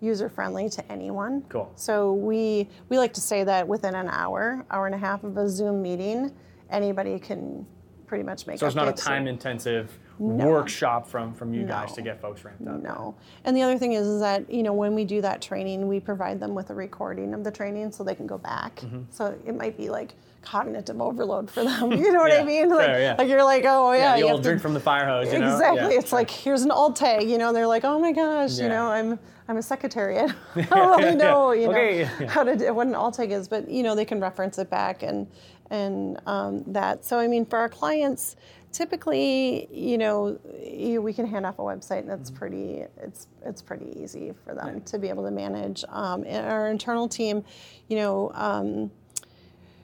user 0.00 0.28
friendly 0.28 0.68
to 0.70 0.92
anyone. 0.92 1.42
Cool. 1.48 1.70
So 1.76 2.12
we 2.14 2.68
we 2.88 2.98
like 2.98 3.14
to 3.14 3.20
say 3.20 3.44
that 3.44 3.66
within 3.66 3.94
an 3.94 4.08
hour, 4.08 4.64
hour 4.70 4.86
and 4.86 4.94
a 4.94 4.98
half 4.98 5.24
of 5.24 5.36
a 5.36 5.48
Zoom 5.48 5.82
meeting, 5.82 6.32
anybody 6.70 7.18
can 7.18 7.66
pretty 8.06 8.24
much 8.24 8.46
make. 8.46 8.56
It. 8.56 8.60
So 8.60 8.66
it's 8.66 8.76
not 8.76 8.88
a 8.88 8.92
time 8.92 9.26
intensive 9.26 9.98
workshop 10.18 11.06
from 11.06 11.34
from 11.34 11.52
you 11.52 11.64
guys 11.64 11.92
to 11.92 12.02
get 12.02 12.20
folks 12.20 12.44
ramped 12.44 12.66
up. 12.66 12.82
No. 12.82 13.14
And 13.44 13.56
the 13.56 13.62
other 13.62 13.78
thing 13.78 13.92
is, 13.92 14.06
is 14.06 14.20
that, 14.20 14.50
you 14.50 14.62
know, 14.62 14.72
when 14.72 14.94
we 14.94 15.04
do 15.04 15.20
that 15.20 15.42
training, 15.42 15.88
we 15.88 16.00
provide 16.00 16.40
them 16.40 16.54
with 16.54 16.70
a 16.70 16.74
recording 16.74 17.34
of 17.34 17.44
the 17.44 17.50
training 17.50 17.92
so 17.92 18.02
they 18.04 18.14
can 18.14 18.26
go 18.26 18.38
back. 18.38 18.76
Mm-hmm. 18.76 19.02
So 19.10 19.36
it 19.46 19.54
might 19.56 19.76
be 19.76 19.88
like 19.90 20.14
cognitive 20.42 21.00
overload 21.00 21.50
for 21.50 21.64
them. 21.64 21.92
You 21.96 22.12
know 22.12 22.20
what 22.20 22.32
Yeah, 22.32 22.40
I 22.40 22.44
mean? 22.44 22.68
Like, 22.70 22.86
fair, 22.86 23.00
yeah. 23.00 23.14
like 23.18 23.28
you're 23.28 23.44
like, 23.44 23.64
oh 23.66 23.92
yeah, 23.92 23.98
Yeah, 23.98 24.12
the 24.12 24.18
you 24.26 24.32
old 24.32 24.42
to- 24.42 24.48
drink 24.48 24.62
from 24.62 24.74
the 24.74 24.80
fire 24.80 25.06
hose. 25.06 25.32
You 25.32 25.40
know? 25.40 25.52
Exactly. 25.52 25.92
Yeah, 25.94 25.98
it's 25.98 26.12
like 26.12 26.30
here's 26.30 26.62
an 26.62 26.70
alt 26.70 26.96
tag, 26.96 27.28
you 27.28 27.36
know, 27.38 27.52
they're 27.52 27.66
like, 27.66 27.84
oh 27.84 27.98
my 27.98 28.12
gosh, 28.12 28.56
Yeah. 28.56 28.62
you 28.64 28.68
know, 28.70 28.86
I'm 28.86 29.18
I'm 29.48 29.56
a 29.58 29.62
secretary. 29.62 30.18
I 30.56 30.62
don't 30.62 30.98
really 31.00 31.14
know, 31.14 31.52
you 31.52 31.66
know, 31.68 31.70
Okay, 31.72 32.04
how 32.26 32.42
to 32.42 32.56
do, 32.56 32.74
what 32.74 32.86
an 32.86 32.94
alt 32.94 33.14
tag 33.14 33.30
is, 33.30 33.46
but 33.48 33.70
you 33.70 33.82
know, 33.82 33.94
they 33.94 34.04
can 34.04 34.20
reference 34.20 34.58
it 34.58 34.68
back 34.70 35.02
and 35.02 35.26
and 35.70 36.20
um, 36.26 36.64
that. 36.68 37.04
So 37.04 37.18
I 37.18 37.26
mean, 37.28 37.44
for 37.46 37.58
our 37.58 37.68
clients, 37.68 38.36
typically, 38.72 39.68
you 39.72 39.98
know, 39.98 40.38
you, 40.62 41.00
we 41.02 41.12
can 41.12 41.26
hand 41.26 41.46
off 41.46 41.58
a 41.58 41.62
website, 41.62 42.00
and 42.00 42.08
Mm-hmm. 42.10 42.20
it's 42.20 42.30
pretty 42.30 42.84
it's 43.02 43.26
it's 43.44 43.62
pretty 43.62 43.96
easy 44.00 44.32
for 44.44 44.54
them 44.54 44.80
to 44.82 44.98
be 44.98 45.08
able 45.08 45.24
to 45.24 45.30
manage. 45.30 45.84
Um, 45.88 46.24
and 46.26 46.46
our 46.46 46.68
internal 46.68 47.08
team, 47.08 47.44
you 47.88 47.96
know. 47.98 48.30
Um, 48.34 48.90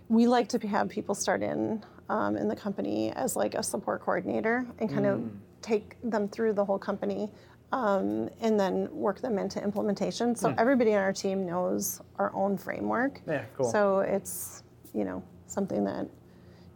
we 0.08 0.26
like 0.26 0.46
to 0.50 0.58
have 0.68 0.90
people 0.90 1.14
start 1.14 1.42
in 1.42 1.82
um, 2.10 2.36
in 2.36 2.46
the 2.48 2.56
company 2.56 3.10
as 3.12 3.34
like 3.34 3.54
a 3.54 3.62
support 3.62 4.02
coordinator 4.02 4.66
and 4.78 4.90
kind 4.90 5.06
Mm. 5.06 5.12
of 5.14 5.30
take 5.62 5.96
them 6.02 6.28
through 6.28 6.52
the 6.52 6.64
whole 6.64 6.78
company 6.78 7.30
um, 7.72 8.28
and 8.40 8.60
then 8.60 8.88
work 8.92 9.20
them 9.20 9.38
into 9.38 9.62
implementation. 9.62 10.36
So 10.36 10.54
everybody 10.58 10.92
on 10.94 11.00
our 11.02 11.12
team 11.12 11.46
knows 11.46 12.00
our 12.18 12.32
own 12.34 12.56
framework. 12.58 13.20
Hmm. 13.20 13.30
Yeah, 13.30 13.44
cool. 13.56 13.70
So 13.70 14.00
it's 14.00 14.62
you 14.94 15.04
know 15.04 15.22
something 15.46 15.84
that 15.84 16.06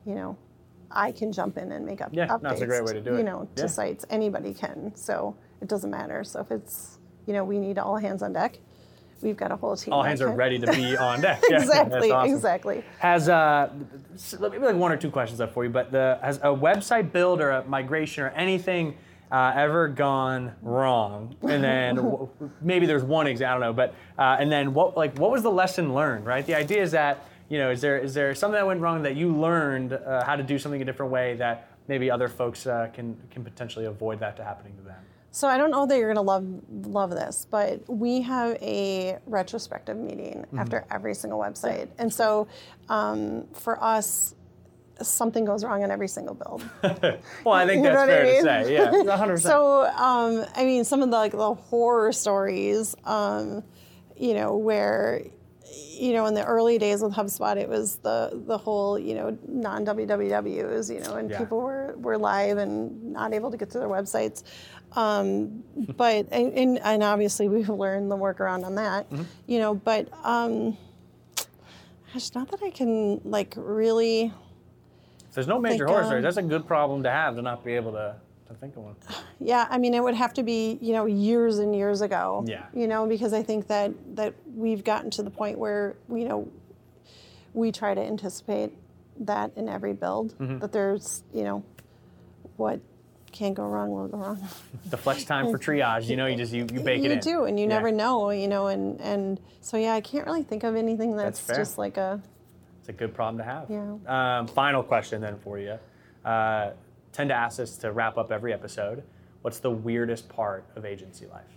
you 0.07 0.15
know 0.15 0.37
I 0.91 1.13
can 1.13 1.33
jump 1.33 1.59
in 1.59 1.73
and 1.73 1.85
make 1.85 2.01
up 2.01 2.11
Yeah, 2.13 2.29
updates. 2.29 2.43
that's 2.43 2.61
a 2.63 2.67
great 2.67 2.85
way 2.85 2.93
to 2.95 3.01
do 3.01 3.15
it. 3.15 3.19
You 3.19 3.25
know, 3.25 3.49
to 3.57 3.63
Yeah. 3.63 3.69
sites 3.69 4.05
anybody 4.11 4.55
can. 4.55 4.93
So 4.97 5.37
it 5.61 5.69
doesn't 5.69 5.91
matter. 5.91 6.25
So 6.25 6.41
if 6.41 6.51
it's 6.51 6.99
you 7.27 7.35
know 7.35 7.45
we 7.45 7.59
need 7.59 7.79
all 7.79 7.97
hands 7.99 8.23
on 8.23 8.33
deck, 8.33 8.59
we've 9.21 9.37
got 9.37 9.53
a 9.53 9.57
whole 9.57 9.77
team. 9.77 9.93
All 9.93 10.03
hands 10.03 10.23
are 10.23 10.31
ready 10.35 10.59
to 10.59 10.67
be 10.73 10.97
on 11.09 11.21
deck. 11.21 11.43
Yeah, 11.51 11.57
exactly. 11.61 12.11
awesome. 12.11 12.35
Exactly. 12.35 12.85
Has 13.01 13.29
uh, 13.29 13.69
maybe 14.41 14.59
like 14.59 14.77
one 14.77 14.93
or 14.93 14.97
two 14.97 15.11
questions 15.11 15.43
up 15.43 15.53
for 15.53 15.63
you, 15.65 15.71
but 15.71 15.93
the 15.93 16.19
has 16.23 16.39
a 16.39 16.47
website 16.47 17.13
build 17.13 17.43
or 17.43 17.51
a 17.51 17.65
migration 17.65 18.25
or 18.25 18.31
anything 18.31 18.97
uh, 19.31 19.53
ever 19.57 19.89
gone 19.89 20.53
wrong? 20.63 21.35
And 21.43 21.63
then 21.65 21.95
w- 21.97 22.29
maybe 22.61 22.87
there's 22.87 23.03
one 23.05 23.27
example, 23.27 23.63
I 23.65 23.67
don't 23.67 23.69
know, 23.69 23.73
but 23.73 23.95
uh, 24.19 24.37
and 24.41 24.51
then 24.51 24.73
what 24.75 24.97
like 24.97 25.17
what 25.19 25.31
was 25.31 25.43
the 25.43 25.51
lesson 25.51 25.95
learned? 25.95 26.27
Right. 26.27 26.45
The 26.47 26.55
idea 26.55 26.83
is 26.83 26.93
that 26.93 27.25
you 27.49 27.59
know 27.59 27.71
is 27.71 27.81
there 27.81 27.99
is 27.99 28.15
there 28.15 28.35
something 28.35 28.57
that 28.59 28.67
went 28.67 28.81
wrong 28.81 29.03
that 29.03 29.17
you 29.17 29.33
learned 29.35 29.93
uh, 29.93 30.25
how 30.25 30.37
to 30.37 30.43
do 30.43 30.59
something 30.59 30.81
a 30.83 30.85
different 30.85 31.13
way 31.13 31.35
that 31.37 31.69
maybe 31.89 32.11
other 32.11 32.29
folks 32.29 32.67
uh, 32.67 32.89
can 32.93 33.17
can 33.31 33.43
potentially 33.45 33.87
avoid 33.87 34.19
that 34.21 34.37
to 34.37 34.45
happening 34.45 34.75
to 34.77 34.83
them. 34.83 34.97
So 35.33 35.47
I 35.49 35.59
don't 35.59 35.71
know 35.71 35.85
that 35.87 35.99
you're 35.99 36.09
gonna 36.09 36.23
love 36.23 36.47
love 36.87 37.11
this, 37.11 37.47
but 37.51 37.83
we 37.89 38.23
have 38.23 38.57
a 38.63 39.19
retrospective 39.27 39.97
meeting 39.97 40.45
Mm-hmm. 40.47 40.59
after 40.61 40.85
every 40.91 41.15
single 41.15 41.39
website, 41.41 41.89
and 41.99 42.13
so 42.13 42.47
um, 42.89 43.47
for 43.53 43.83
us, 43.83 44.35
something 45.03 45.45
goes 45.45 45.65
wrong 45.65 45.83
on 45.85 45.91
every 45.91 46.09
single 46.09 46.35
build. 46.35 46.63
Well, 47.45 47.55
I 47.55 47.67
think 47.67 47.79
You 47.85 47.91
that's 47.91 47.97
what 47.97 48.09
I 48.11 48.13
fair 48.13 48.25
mean? 48.25 48.45
to 48.45 48.65
say. 48.65 48.75
Yeah, 48.75 48.91
100. 49.03 49.33
percent 49.35 49.53
so 49.53 49.83
um, 49.87 50.45
I 50.55 50.65
mean, 50.65 50.85
some 50.85 51.03
of 51.03 51.11
the 51.11 51.17
like 51.17 51.33
the 51.33 51.55
horror 51.55 52.13
stories, 52.13 52.95
um, 53.05 53.63
you 54.17 54.35
know, 54.35 54.57
where 54.57 55.23
you 55.99 56.13
know 56.13 56.27
in 56.27 56.35
the 56.35 56.45
early 56.45 56.79
days 56.79 57.03
with 57.03 57.13
HubSpot, 57.13 57.57
it 57.57 57.69
was 57.69 57.97
the 57.97 58.31
the 58.47 58.57
whole 58.59 58.99
you 58.99 59.15
know 59.15 59.37
non 59.47 59.85
WWWs, 59.85 60.93
you 60.95 61.01
know, 61.01 61.17
and 61.17 61.31
Yeah. 61.31 61.39
people 61.39 61.61
were 61.61 61.95
were 61.99 62.17
live 62.19 62.57
and 62.59 63.13
not 63.13 63.35
able 63.35 63.51
to 63.51 63.57
get 63.57 63.71
to 63.71 63.79
their 63.79 63.89
websites. 63.89 64.43
Um, 64.93 65.63
but 65.97 66.29
and, 66.33 66.53
and 66.55 66.79
and 66.79 67.03
obviously 67.03 67.49
we've 67.49 67.69
learned 67.69 68.11
the 68.11 68.17
workaround 68.17 68.65
on 68.65 68.77
that, 68.77 69.11
Mm-hmm. 69.11 69.23
you 69.47 69.59
know. 69.59 69.75
But 69.75 70.09
um, 70.25 70.79
gosh, 72.13 72.35
not 72.35 72.51
that 72.51 72.63
I 72.63 72.71
can 72.71 73.21
like 73.25 73.55
really. 73.57 74.33
There's 75.37 75.47
no 75.47 75.61
major 75.61 75.85
Think, 75.85 75.89
horror 75.91 76.01
um, 76.03 76.07
stories, 76.09 76.23
that's 76.25 76.37
a 76.39 76.43
good 76.43 76.67
problem 76.67 77.05
to 77.05 77.11
have 77.11 77.37
to 77.37 77.43
not 77.43 77.65
be 77.65 77.75
able 77.75 77.93
to, 77.93 78.17
to 78.49 78.55
think 78.55 78.77
of 78.77 78.83
one. 78.83 78.97
Yeah, 79.39 79.67
I 79.71 79.79
mean, 79.79 79.95
it 79.95 80.03
would 80.03 80.15
have 80.15 80.35
to 80.35 80.43
be 80.43 80.79
you 80.81 80.93
know 80.93 81.07
years 81.07 81.59
and 81.59 81.77
years 81.77 82.01
ago. 82.01 82.43
Yeah. 82.47 82.67
You 82.75 82.89
know, 82.89 83.07
because 83.07 83.33
I 83.33 83.43
think 83.45 83.69
that 83.69 83.93
that 84.17 84.35
we've 84.55 84.83
gotten 84.83 85.11
to 85.13 85.23
the 85.23 85.31
point 85.31 85.59
where 85.59 85.95
you 86.11 86.27
know 86.27 86.49
we 87.55 87.71
try 87.71 87.95
to 87.95 88.01
anticipate 88.01 88.73
that 89.21 89.53
in 89.57 89.69
every 89.69 89.93
build 89.95 90.37
Mm-hmm. 90.39 90.59
that 90.59 90.73
there's 90.73 91.23
you 91.33 91.45
know 91.45 91.63
what 92.57 92.81
can't 93.33 93.55
go 93.55 93.65
wrong 93.65 93.91
will 93.91 94.09
go 94.09 94.17
wrong. 94.19 94.49
The 94.91 94.97
flex 94.97 95.25
time 95.25 95.51
for 95.51 95.59
triage, 95.59 96.07
you 96.09 96.17
know, 96.17 96.25
you 96.27 96.37
just 96.37 96.53
you, 96.55 96.67
you 96.73 96.81
bake 96.81 97.03
you 97.03 97.11
it 97.11 97.13
in. 97.13 97.19
do, 97.21 97.45
and 97.45 97.59
you 97.61 97.65
Yeah. 97.67 97.75
never 97.77 97.93
know. 97.93 98.31
You 98.31 98.49
know, 98.49 98.69
and 98.69 98.99
and 99.01 99.39
so 99.61 99.77
yeah, 99.77 99.93
I 99.95 100.01
can't 100.01 100.25
really 100.27 100.43
think 100.43 100.65
of 100.65 100.77
anything 100.77 101.15
that's, 101.17 101.41
fair. 101.41 101.57
just 101.57 101.77
like 101.77 101.97
a 101.99 102.23
It's 102.87 102.91
a 102.91 102.93
good 102.93 103.15
problem 103.15 103.37
to 103.39 103.43
have. 103.43 103.69
Yeah. 103.69 103.97
Um, 104.39 104.47
final 104.47 104.81
question 104.81 105.21
then 105.21 105.39
for 105.39 105.59
you. 105.59 105.77
Uh, 106.25 106.71
tend 107.13 107.31
to 107.31 107.35
ask 107.35 107.57
this 107.57 107.77
to 107.79 107.91
wrap 107.91 108.17
up 108.17 108.31
every 108.31 108.53
episode. 108.53 109.03
What's 109.43 109.59
the 109.59 109.73
weirdest 109.73 110.29
part 110.29 110.65
of 110.77 110.85
agency 110.85 111.27
life? 111.27 111.51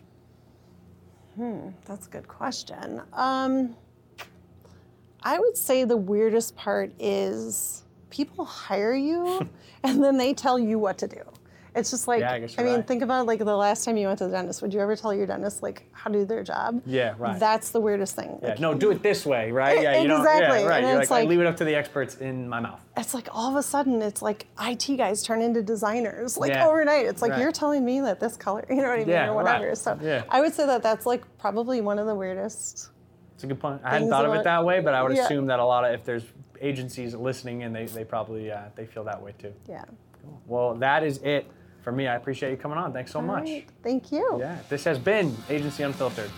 Hmm, 1.35 1.69
That's 1.85 2.07
a 2.07 2.09
good 2.09 2.27
question. 2.27 3.03
Um, 3.13 3.75
I 5.21 5.37
would 5.37 5.55
say 5.55 5.83
the 5.83 5.97
weirdest 5.97 6.55
part 6.55 6.91
is 6.97 7.83
people 8.09 8.43
hire 8.43 8.95
you 8.95 9.47
and 9.83 10.03
then 10.03 10.17
they 10.17 10.33
tell 10.33 10.57
you 10.57 10.79
what 10.79 10.97
to 10.97 11.07
do. 11.07 11.21
It's 11.75 11.91
just 11.91 12.07
like 12.07 12.21
Yeah, 12.21 12.31
I 12.31 12.35
I 12.57 12.63
mean, 12.63 12.75
right. 12.75 12.87
think 12.87 13.01
about 13.03 13.25
like 13.27 13.39
the 13.39 13.55
last 13.55 13.85
time 13.85 13.95
you 13.97 14.07
went 14.07 14.17
to 14.19 14.25
the 14.25 14.31
dentist. 14.31 14.61
Would 14.61 14.73
you 14.73 14.79
ever 14.79 14.95
tell 14.95 15.13
your 15.13 15.27
dentist 15.27 15.61
like 15.61 15.87
how 15.91 16.09
to 16.09 16.19
do 16.19 16.25
their 16.25 16.43
job? 16.43 16.81
Yeah, 16.85 17.13
right. 17.17 17.39
That's 17.39 17.69
the 17.71 17.79
weirdest 17.79 18.15
thing. 18.15 18.39
Yeah, 18.41 18.49
Like, 18.49 18.59
no, 18.59 18.73
do 18.73 18.91
it 18.91 19.03
this 19.03 19.25
way, 19.25 19.51
right? 19.51 19.81
Yeah, 19.81 19.99
you 20.01 20.07
don't. 20.07 20.23
Yeah, 20.23 20.37
exactly. 20.37 20.65
right. 20.67 20.77
And 20.83 20.87
You're 20.93 21.01
it's 21.01 21.11
like, 21.11 21.25
I 21.25 21.27
leave 21.29 21.39
it 21.39 21.45
up 21.45 21.57
to 21.57 21.63
the 21.65 21.75
experts 21.75 22.15
in 22.17 22.49
my 22.49 22.59
mouth. 22.59 22.83
It's 22.97 23.13
like 23.13 23.27
all 23.31 23.49
of 23.49 23.55
a 23.55 23.63
sudden, 23.63 24.01
it's 24.01 24.21
like 24.21 24.47
IT 24.61 24.97
guys 24.97 25.23
turn 25.23 25.41
into 25.41 25.61
designers 25.61 26.37
like 26.37 26.51
Yeah. 26.51 26.67
overnight. 26.67 27.05
It's 27.05 27.21
like 27.21 27.31
Right. 27.31 27.41
you're 27.41 27.51
telling 27.51 27.85
me 27.85 28.01
that 28.01 28.19
this 28.19 28.35
color, 28.35 28.65
you 28.69 28.77
know 28.77 28.83
what 28.83 28.93
I 28.93 28.97
mean, 28.99 29.09
Yeah, 29.09 29.29
or 29.29 29.35
whatever. 29.35 29.67
right. 29.67 29.77
So 29.77 29.97
Yeah. 30.01 30.23
I 30.29 30.41
would 30.41 30.53
say 30.53 30.65
that 30.65 30.81
that's 30.83 31.05
like 31.05 31.23
probably 31.37 31.81
one 31.81 31.99
of 31.99 32.07
the 32.07 32.15
weirdest. 32.15 32.89
It's 33.35 33.43
a 33.43 33.47
good 33.47 33.59
point. 33.59 33.79
I 33.85 33.91
hadn't 33.91 34.09
thought 34.09 34.25
of 34.25 34.33
it 34.33 34.43
that 34.43 34.65
way, 34.65 34.81
but 34.81 34.93
I 34.93 35.03
would 35.03 35.11
assume 35.17 35.45
that 35.47 35.59
a 35.59 35.65
lot 35.65 35.85
of 35.85 35.93
if 35.93 36.03
there's 36.03 36.23
agencies 36.61 37.15
listening 37.15 37.63
and 37.63 37.73
they, 37.73 37.85
they 37.85 38.03
probably 38.03 38.51
uh, 38.51 38.63
they 38.75 38.85
feel 38.85 39.03
that 39.05 39.21
way 39.21 39.33
too. 39.39 39.53
Yeah. 39.67 39.85
Well, 40.45 40.75
that 40.75 41.03
is 41.03 41.19
it 41.19 41.45
for 41.83 41.91
me. 41.91 42.07
I 42.07 42.15
appreciate 42.15 42.51
you 42.51 42.57
coming 42.57 42.77
on. 42.77 42.93
Thanks 42.93 43.11
so 43.11 43.21
much. 43.21 43.47
All 43.47 43.53
right. 43.53 43.67
Thank 43.83 44.11
you. 44.11 44.37
Yeah, 44.39 44.57
this 44.69 44.83
has 44.83 44.97
been 44.99 45.35
Agency 45.49 45.83
Unfiltered. 45.83 46.29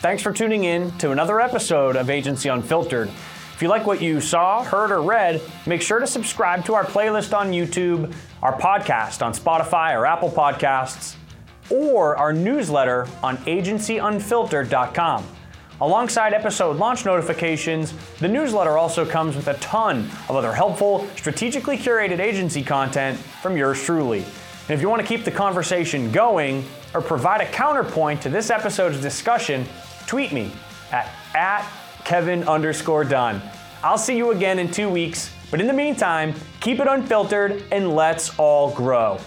Thanks 0.00 0.22
for 0.22 0.32
tuning 0.32 0.64
in 0.64 0.90
to 0.98 1.10
another 1.10 1.40
episode 1.40 1.96
of 1.96 2.10
Agency 2.10 2.48
Unfiltered. 2.48 3.08
If 3.08 3.62
you 3.62 3.68
like 3.68 3.86
what 3.86 4.02
you 4.02 4.20
saw, 4.20 4.62
heard, 4.62 4.90
or 4.90 5.00
read, 5.00 5.40
make 5.66 5.80
sure 5.80 5.98
to 5.98 6.06
subscribe 6.06 6.64
to 6.66 6.74
our 6.74 6.84
playlist 6.84 7.34
on 7.36 7.52
YouTube, 7.52 8.14
our 8.42 8.52
podcast 8.60 9.24
on 9.24 9.32
Spotify 9.32 9.98
or 9.98 10.04
Apple 10.04 10.30
Podcasts, 10.30 11.16
or 11.70 12.16
our 12.18 12.34
newsletter 12.34 13.08
on 13.22 13.38
agencyunfiltered.com. 13.38 15.26
Alongside 15.80 16.32
episode 16.32 16.76
launch 16.76 17.04
notifications, 17.04 17.92
the 18.18 18.28
newsletter 18.28 18.78
also 18.78 19.04
comes 19.04 19.36
with 19.36 19.48
a 19.48 19.54
ton 19.54 20.00
of 20.28 20.36
other 20.36 20.52
helpful, 20.52 21.06
strategically 21.16 21.76
curated 21.76 22.18
agency 22.18 22.62
content 22.62 23.18
from 23.18 23.56
yours 23.56 23.82
truly. 23.82 24.24
And 24.68 24.74
if 24.74 24.82
you 24.82 24.88
want 24.88 25.00
to 25.00 25.06
keep 25.06 25.24
the 25.24 25.30
conversation 25.30 26.10
going 26.10 26.64
or 26.92 27.00
provide 27.00 27.40
a 27.40 27.46
counterpoint 27.46 28.20
to 28.22 28.28
this 28.28 28.50
episode's 28.50 29.00
discussion, 29.00 29.64
tweet 30.06 30.32
me 30.32 30.50
at, 30.90 31.08
at 31.34 31.64
Kevin 32.04 32.42
underscore 32.48 33.04
Dunn. 33.04 33.40
I'll 33.84 33.98
see 33.98 34.16
you 34.16 34.32
again 34.32 34.58
in 34.58 34.70
two 34.70 34.88
weeks, 34.88 35.32
but 35.52 35.60
in 35.60 35.68
the 35.68 35.72
meantime, 35.72 36.34
keep 36.60 36.80
it 36.80 36.88
unfiltered 36.88 37.62
and 37.70 37.94
let's 37.94 38.36
all 38.38 38.72
grow. 38.72 39.20